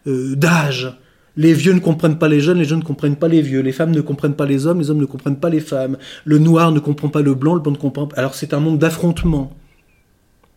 euh, 0.06 0.34
d'âge. 0.34 0.98
Les 1.36 1.52
vieux 1.52 1.74
ne 1.74 1.80
comprennent 1.80 2.18
pas 2.18 2.28
les 2.28 2.40
jeunes, 2.40 2.58
les 2.58 2.64
jeunes 2.64 2.80
ne 2.80 2.84
comprennent 2.84 3.16
pas 3.16 3.28
les 3.28 3.42
vieux, 3.42 3.60
les 3.60 3.72
femmes 3.72 3.90
ne 3.90 4.00
comprennent 4.00 4.34
pas 4.34 4.46
les 4.46 4.66
hommes, 4.66 4.80
les 4.80 4.90
hommes 4.90 5.00
ne 5.00 5.04
comprennent 5.04 5.38
pas 5.38 5.50
les 5.50 5.60
femmes, 5.60 5.98
le 6.24 6.38
noir 6.38 6.72
ne 6.72 6.80
comprend 6.80 7.08
pas 7.08 7.20
le 7.20 7.34
blanc, 7.34 7.54
le 7.54 7.60
blanc 7.60 7.72
ne 7.72 7.76
comprend 7.76 8.06
pas. 8.06 8.16
Alors 8.16 8.34
c'est 8.34 8.54
un 8.54 8.60
monde 8.60 8.78
d'affrontement. 8.78 9.54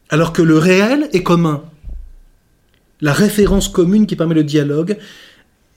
Alors 0.09 0.33
que 0.33 0.41
le 0.41 0.57
réel 0.57 1.09
est 1.13 1.21
commun. 1.21 1.63
La 3.01 3.13
référence 3.13 3.69
commune 3.69 4.07
qui 4.07 4.15
permet 4.15 4.35
le 4.35 4.43
dialogue, 4.43 4.97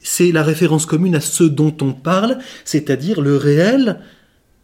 c'est 0.02 0.32
la 0.32 0.42
référence 0.42 0.86
commune 0.86 1.14
à 1.14 1.20
ce 1.20 1.44
dont 1.44 1.74
on 1.80 1.92
parle, 1.92 2.38
c'est-à-dire 2.64 3.20
le 3.20 3.36
réel 3.36 4.00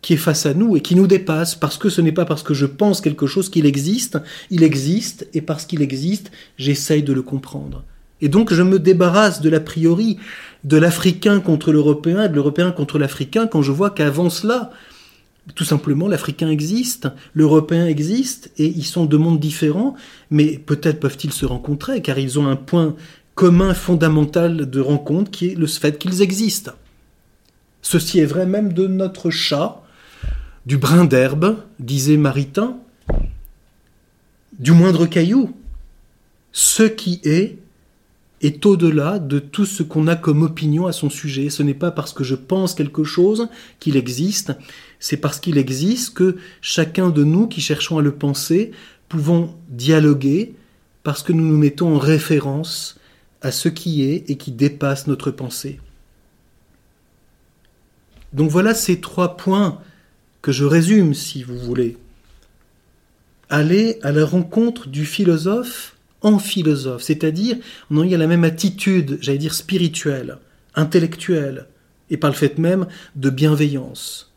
qui 0.03 0.14
est 0.14 0.18
face 0.18 0.46
à 0.46 0.55
nous 0.55 0.77
et 0.77 0.81
qui 0.81 0.94
nous 0.94 1.07
dépasse, 1.07 1.55
parce 1.55 1.77
que 1.77 1.88
ce 1.88 2.01
n'est 2.01 2.12
pas 2.12 2.24
parce 2.24 2.42
que 2.42 2.55
je 2.55 2.66
pense 2.66 3.01
quelque 3.01 3.27
chose 3.27 3.48
qu'il 3.48 3.66
existe, 3.66 4.18
il 4.51 4.62
existe, 4.62 5.29
et 5.35 5.40
parce 5.40 5.64
qu'il 5.64 5.83
existe, 5.83 6.31
j'essaye 6.57 7.03
de 7.03 7.12
le 7.12 7.22
comprendre. 7.22 7.85
Et 8.20 8.29
donc 8.29 8.53
je 8.53 8.62
me 8.62 8.79
débarrasse 8.79 9.40
de 9.40 9.48
l'a 9.48 9.61
priori 9.61 10.18
de 10.64 10.77
l'Africain 10.77 11.40
contre 11.40 11.72
l'Européen 11.72 12.27
de 12.29 12.35
l'Européen 12.35 12.72
contre 12.72 12.98
l'Africain 12.98 13.46
quand 13.46 13.62
je 13.62 13.70
vois 13.70 13.90
qu'avant 13.90 14.29
cela, 14.29 14.72
tout 15.55 15.64
simplement, 15.64 16.09
l'Africain 16.09 16.51
existe, 16.51 17.09
l'Européen 17.33 17.87
existe, 17.87 18.51
et 18.59 18.66
ils 18.66 18.85
sont 18.85 19.07
deux 19.07 19.18
mondes 19.18 19.40
différents, 19.40 19.94
mais 20.31 20.59
peut-être 20.59 21.01
peuvent-ils 21.01 21.33
se 21.33 21.46
rencontrer, 21.46 22.03
car 22.03 22.18
ils 22.18 22.38
ont 22.38 22.46
un 22.46 22.57
point 22.57 22.96
commun 23.38 23.72
fondamental 23.72 24.68
de 24.68 24.81
rencontre 24.81 25.31
qui 25.31 25.51
est 25.51 25.55
le 25.55 25.68
fait 25.68 25.96
qu'ils 25.96 26.22
existent. 26.22 26.72
Ceci 27.83 28.18
est 28.18 28.27
vrai 28.27 28.46
même 28.46 28.72
de 28.72 28.88
notre 28.88 29.31
chat, 29.31 29.81
du 30.66 30.77
brin 30.77 31.05
d'herbe, 31.05 31.57
disait 31.79 32.16
Maritain, 32.16 32.79
du 34.59 34.72
moindre 34.72 35.07
caillou. 35.07 35.55
Ce 36.51 36.83
qui 36.83 37.20
est 37.22 37.59
est 38.40 38.66
au-delà 38.66 39.20
de 39.20 39.38
tout 39.38 39.66
ce 39.66 39.85
qu'on 39.85 40.09
a 40.09 40.16
comme 40.16 40.42
opinion 40.42 40.88
à 40.88 40.92
son 40.92 41.09
sujet. 41.09 41.48
Ce 41.48 41.62
n'est 41.62 41.74
pas 41.74 41.92
parce 41.92 42.12
que 42.12 42.24
je 42.24 42.35
pense 42.35 42.74
quelque 42.74 43.05
chose 43.05 43.48
qu'il 43.79 43.96
existe, 43.96 44.53
c'est 44.98 45.16
parce 45.16 45.38
qu'il 45.38 45.59
existe 45.59 46.12
que 46.12 46.38
chacun 46.61 47.09
de 47.09 47.22
nous 47.22 47.46
qui 47.46 47.61
cherchons 47.61 47.98
à 47.98 48.03
le 48.03 48.16
penser 48.16 48.72
pouvons 49.09 49.55
dialoguer 49.68 50.57
parce 51.05 51.22
que 51.22 51.33
nous 51.33 51.46
nous 51.46 51.57
mettons 51.57 51.94
en 51.94 51.98
référence 51.98 52.97
à 53.42 53.53
ce 53.53 53.68
qui 53.68 54.03
est 54.03 54.29
et 54.31 54.37
qui 54.37 54.53
dépasse 54.53 55.07
notre 55.07 55.31
pensée. 55.31 55.81
Donc 58.33 58.51
voilà 58.51 58.74
ces 58.74 59.01
trois 59.01 59.37
points 59.37 59.81
que 60.42 60.53
je 60.53 60.64
résume, 60.64 61.14
si 61.14 61.42
vous 61.42 61.59
voulez. 61.59 61.96
Aller 63.48 63.98
à 64.03 64.12
la 64.12 64.24
rencontre 64.24 64.88
du 64.88 65.05
philosophe 65.05 65.96
en 66.20 66.38
philosophe, 66.38 67.03
c'est-à-dire 67.03 67.57
en 67.90 68.03
ayant 68.03 68.18
la 68.18 68.27
même 68.27 68.44
attitude, 68.44 69.18
j'allais 69.20 69.38
dire 69.38 69.55
spirituelle, 69.55 70.38
intellectuelle, 70.74 71.66
et 72.11 72.16
par 72.16 72.31
le 72.31 72.37
fait 72.37 72.59
même 72.59 72.87
de 73.16 73.31
bienveillance. 73.31 74.33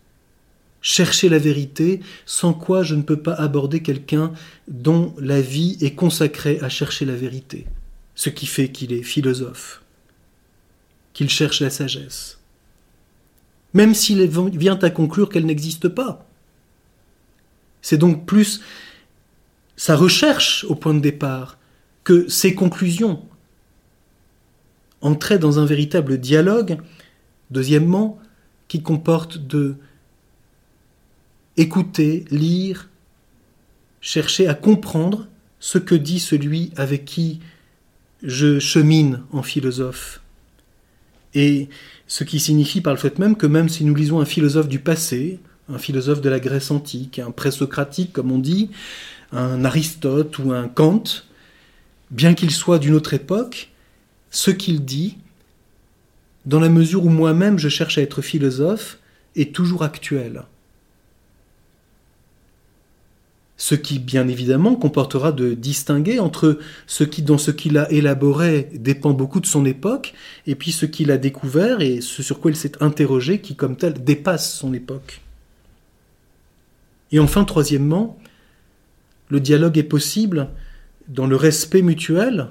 Chercher 0.81 1.29
la 1.29 1.37
vérité, 1.37 2.01
sans 2.25 2.53
quoi 2.53 2.83
je 2.83 2.95
ne 2.95 3.03
peux 3.03 3.21
pas 3.21 3.33
aborder 3.33 3.81
quelqu'un 3.81 4.31
dont 4.67 5.13
la 5.19 5.41
vie 5.41 5.77
est 5.81 5.93
consacrée 5.93 6.59
à 6.61 6.69
chercher 6.69 7.05
la 7.05 7.15
vérité 7.15 7.65
ce 8.15 8.29
qui 8.29 8.45
fait 8.45 8.71
qu'il 8.71 8.93
est 8.93 9.03
philosophe, 9.03 9.81
qu'il 11.13 11.29
cherche 11.29 11.61
la 11.61 11.69
sagesse, 11.69 12.39
même 13.73 13.93
s'il 13.93 14.23
vient 14.25 14.79
à 14.79 14.89
conclure 14.89 15.29
qu'elle 15.29 15.45
n'existe 15.45 15.87
pas. 15.87 16.27
C'est 17.81 17.97
donc 17.97 18.25
plus 18.25 18.61
sa 19.75 19.95
recherche 19.95 20.65
au 20.65 20.75
point 20.75 20.93
de 20.93 20.99
départ 20.99 21.57
que 22.03 22.27
ses 22.27 22.53
conclusions. 22.53 23.23
Entrer 25.01 25.39
dans 25.39 25.57
un 25.57 25.65
véritable 25.65 26.19
dialogue, 26.19 26.77
deuxièmement, 27.49 28.19
qui 28.67 28.83
comporte 28.83 29.37
de 29.39 29.75
écouter, 31.57 32.25
lire, 32.29 32.89
chercher 33.99 34.47
à 34.47 34.53
comprendre 34.53 35.27
ce 35.59 35.77
que 35.77 35.95
dit 35.95 36.19
celui 36.19 36.71
avec 36.75 37.05
qui 37.05 37.39
je 38.23 38.59
chemine 38.59 39.21
en 39.31 39.43
philosophe. 39.43 40.21
Et 41.33 41.69
ce 42.07 42.23
qui 42.23 42.39
signifie 42.39 42.81
par 42.81 42.93
le 42.93 42.99
fait 42.99 43.19
même 43.19 43.35
que 43.35 43.47
même 43.47 43.69
si 43.69 43.85
nous 43.85 43.95
lisons 43.95 44.19
un 44.19 44.25
philosophe 44.25 44.67
du 44.67 44.79
passé, 44.79 45.39
un 45.69 45.77
philosophe 45.77 46.21
de 46.21 46.29
la 46.29 46.39
Grèce 46.39 46.71
antique, 46.71 47.19
un 47.19 47.31
présocratique 47.31 48.13
comme 48.13 48.31
on 48.31 48.39
dit, 48.39 48.69
un 49.31 49.63
Aristote 49.63 50.37
ou 50.39 50.51
un 50.51 50.67
Kant, 50.67 51.03
bien 52.09 52.33
qu'il 52.33 52.51
soit 52.51 52.79
d'une 52.79 52.95
autre 52.95 53.13
époque, 53.13 53.69
ce 54.29 54.51
qu'il 54.51 54.83
dit, 54.83 55.17
dans 56.45 56.59
la 56.59 56.69
mesure 56.69 57.05
où 57.05 57.09
moi-même 57.09 57.59
je 57.59 57.69
cherche 57.69 57.97
à 57.97 58.01
être 58.01 58.21
philosophe, 58.21 58.99
est 59.35 59.55
toujours 59.55 59.83
actuel. 59.83 60.43
Ce 63.61 63.75
qui 63.75 63.99
bien 63.99 64.27
évidemment 64.27 64.75
comportera 64.75 65.31
de 65.31 65.53
distinguer 65.53 66.17
entre 66.17 66.57
ce 66.87 67.03
qui 67.03 67.21
dans 67.21 67.37
ce 67.37 67.51
qu'il 67.51 67.77
a 67.77 67.91
élaboré 67.91 68.69
dépend 68.73 69.11
beaucoup 69.11 69.39
de 69.39 69.45
son 69.45 69.65
époque 69.65 70.15
et 70.47 70.55
puis 70.55 70.71
ce 70.71 70.87
qu'il 70.87 71.11
a 71.11 71.19
découvert 71.19 71.79
et 71.79 72.01
ce 72.01 72.23
sur 72.23 72.39
quoi 72.39 72.49
il 72.49 72.57
s'est 72.57 72.81
interrogé 72.81 73.39
qui 73.39 73.55
comme 73.55 73.77
tel 73.77 74.03
dépasse 74.03 74.51
son 74.51 74.73
époque. 74.73 75.21
Et 77.11 77.19
enfin 77.19 77.43
troisièmement, 77.43 78.17
le 79.29 79.39
dialogue 79.39 79.77
est 79.77 79.83
possible 79.83 80.49
dans 81.07 81.27
le 81.27 81.35
respect 81.35 81.83
mutuel, 81.83 82.47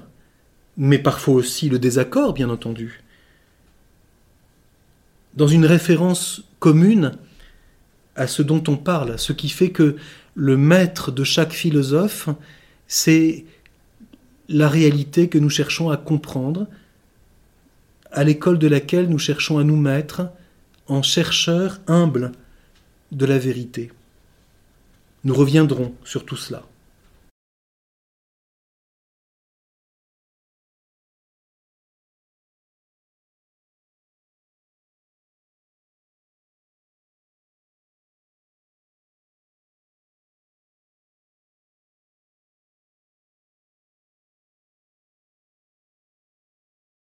mais 0.77 0.97
parfois 0.97 1.33
aussi 1.33 1.67
le 1.67 1.77
désaccord 1.77 2.31
bien 2.31 2.49
entendu. 2.49 3.03
Dans 5.35 5.47
une 5.47 5.65
référence 5.65 6.45
commune 6.59 7.17
à 8.15 8.27
ce 8.27 8.41
dont 8.41 8.63
on 8.69 8.77
parle, 8.77 9.19
ce 9.19 9.33
qui 9.33 9.49
fait 9.49 9.71
que 9.71 9.97
le 10.35 10.57
maître 10.57 11.11
de 11.11 11.23
chaque 11.23 11.53
philosophe, 11.53 12.29
c'est 12.87 13.45
la 14.49 14.67
réalité 14.67 15.29
que 15.29 15.37
nous 15.37 15.49
cherchons 15.49 15.89
à 15.89 15.97
comprendre, 15.97 16.67
à 18.11 18.23
l'école 18.23 18.59
de 18.59 18.67
laquelle 18.67 19.07
nous 19.07 19.19
cherchons 19.19 19.57
à 19.57 19.63
nous 19.63 19.77
mettre 19.77 20.29
en 20.87 21.01
chercheurs 21.01 21.79
humbles 21.87 22.31
de 23.11 23.25
la 23.25 23.37
vérité. 23.37 23.91
Nous 25.23 25.33
reviendrons 25.33 25.93
sur 26.03 26.25
tout 26.25 26.35
cela. 26.35 26.63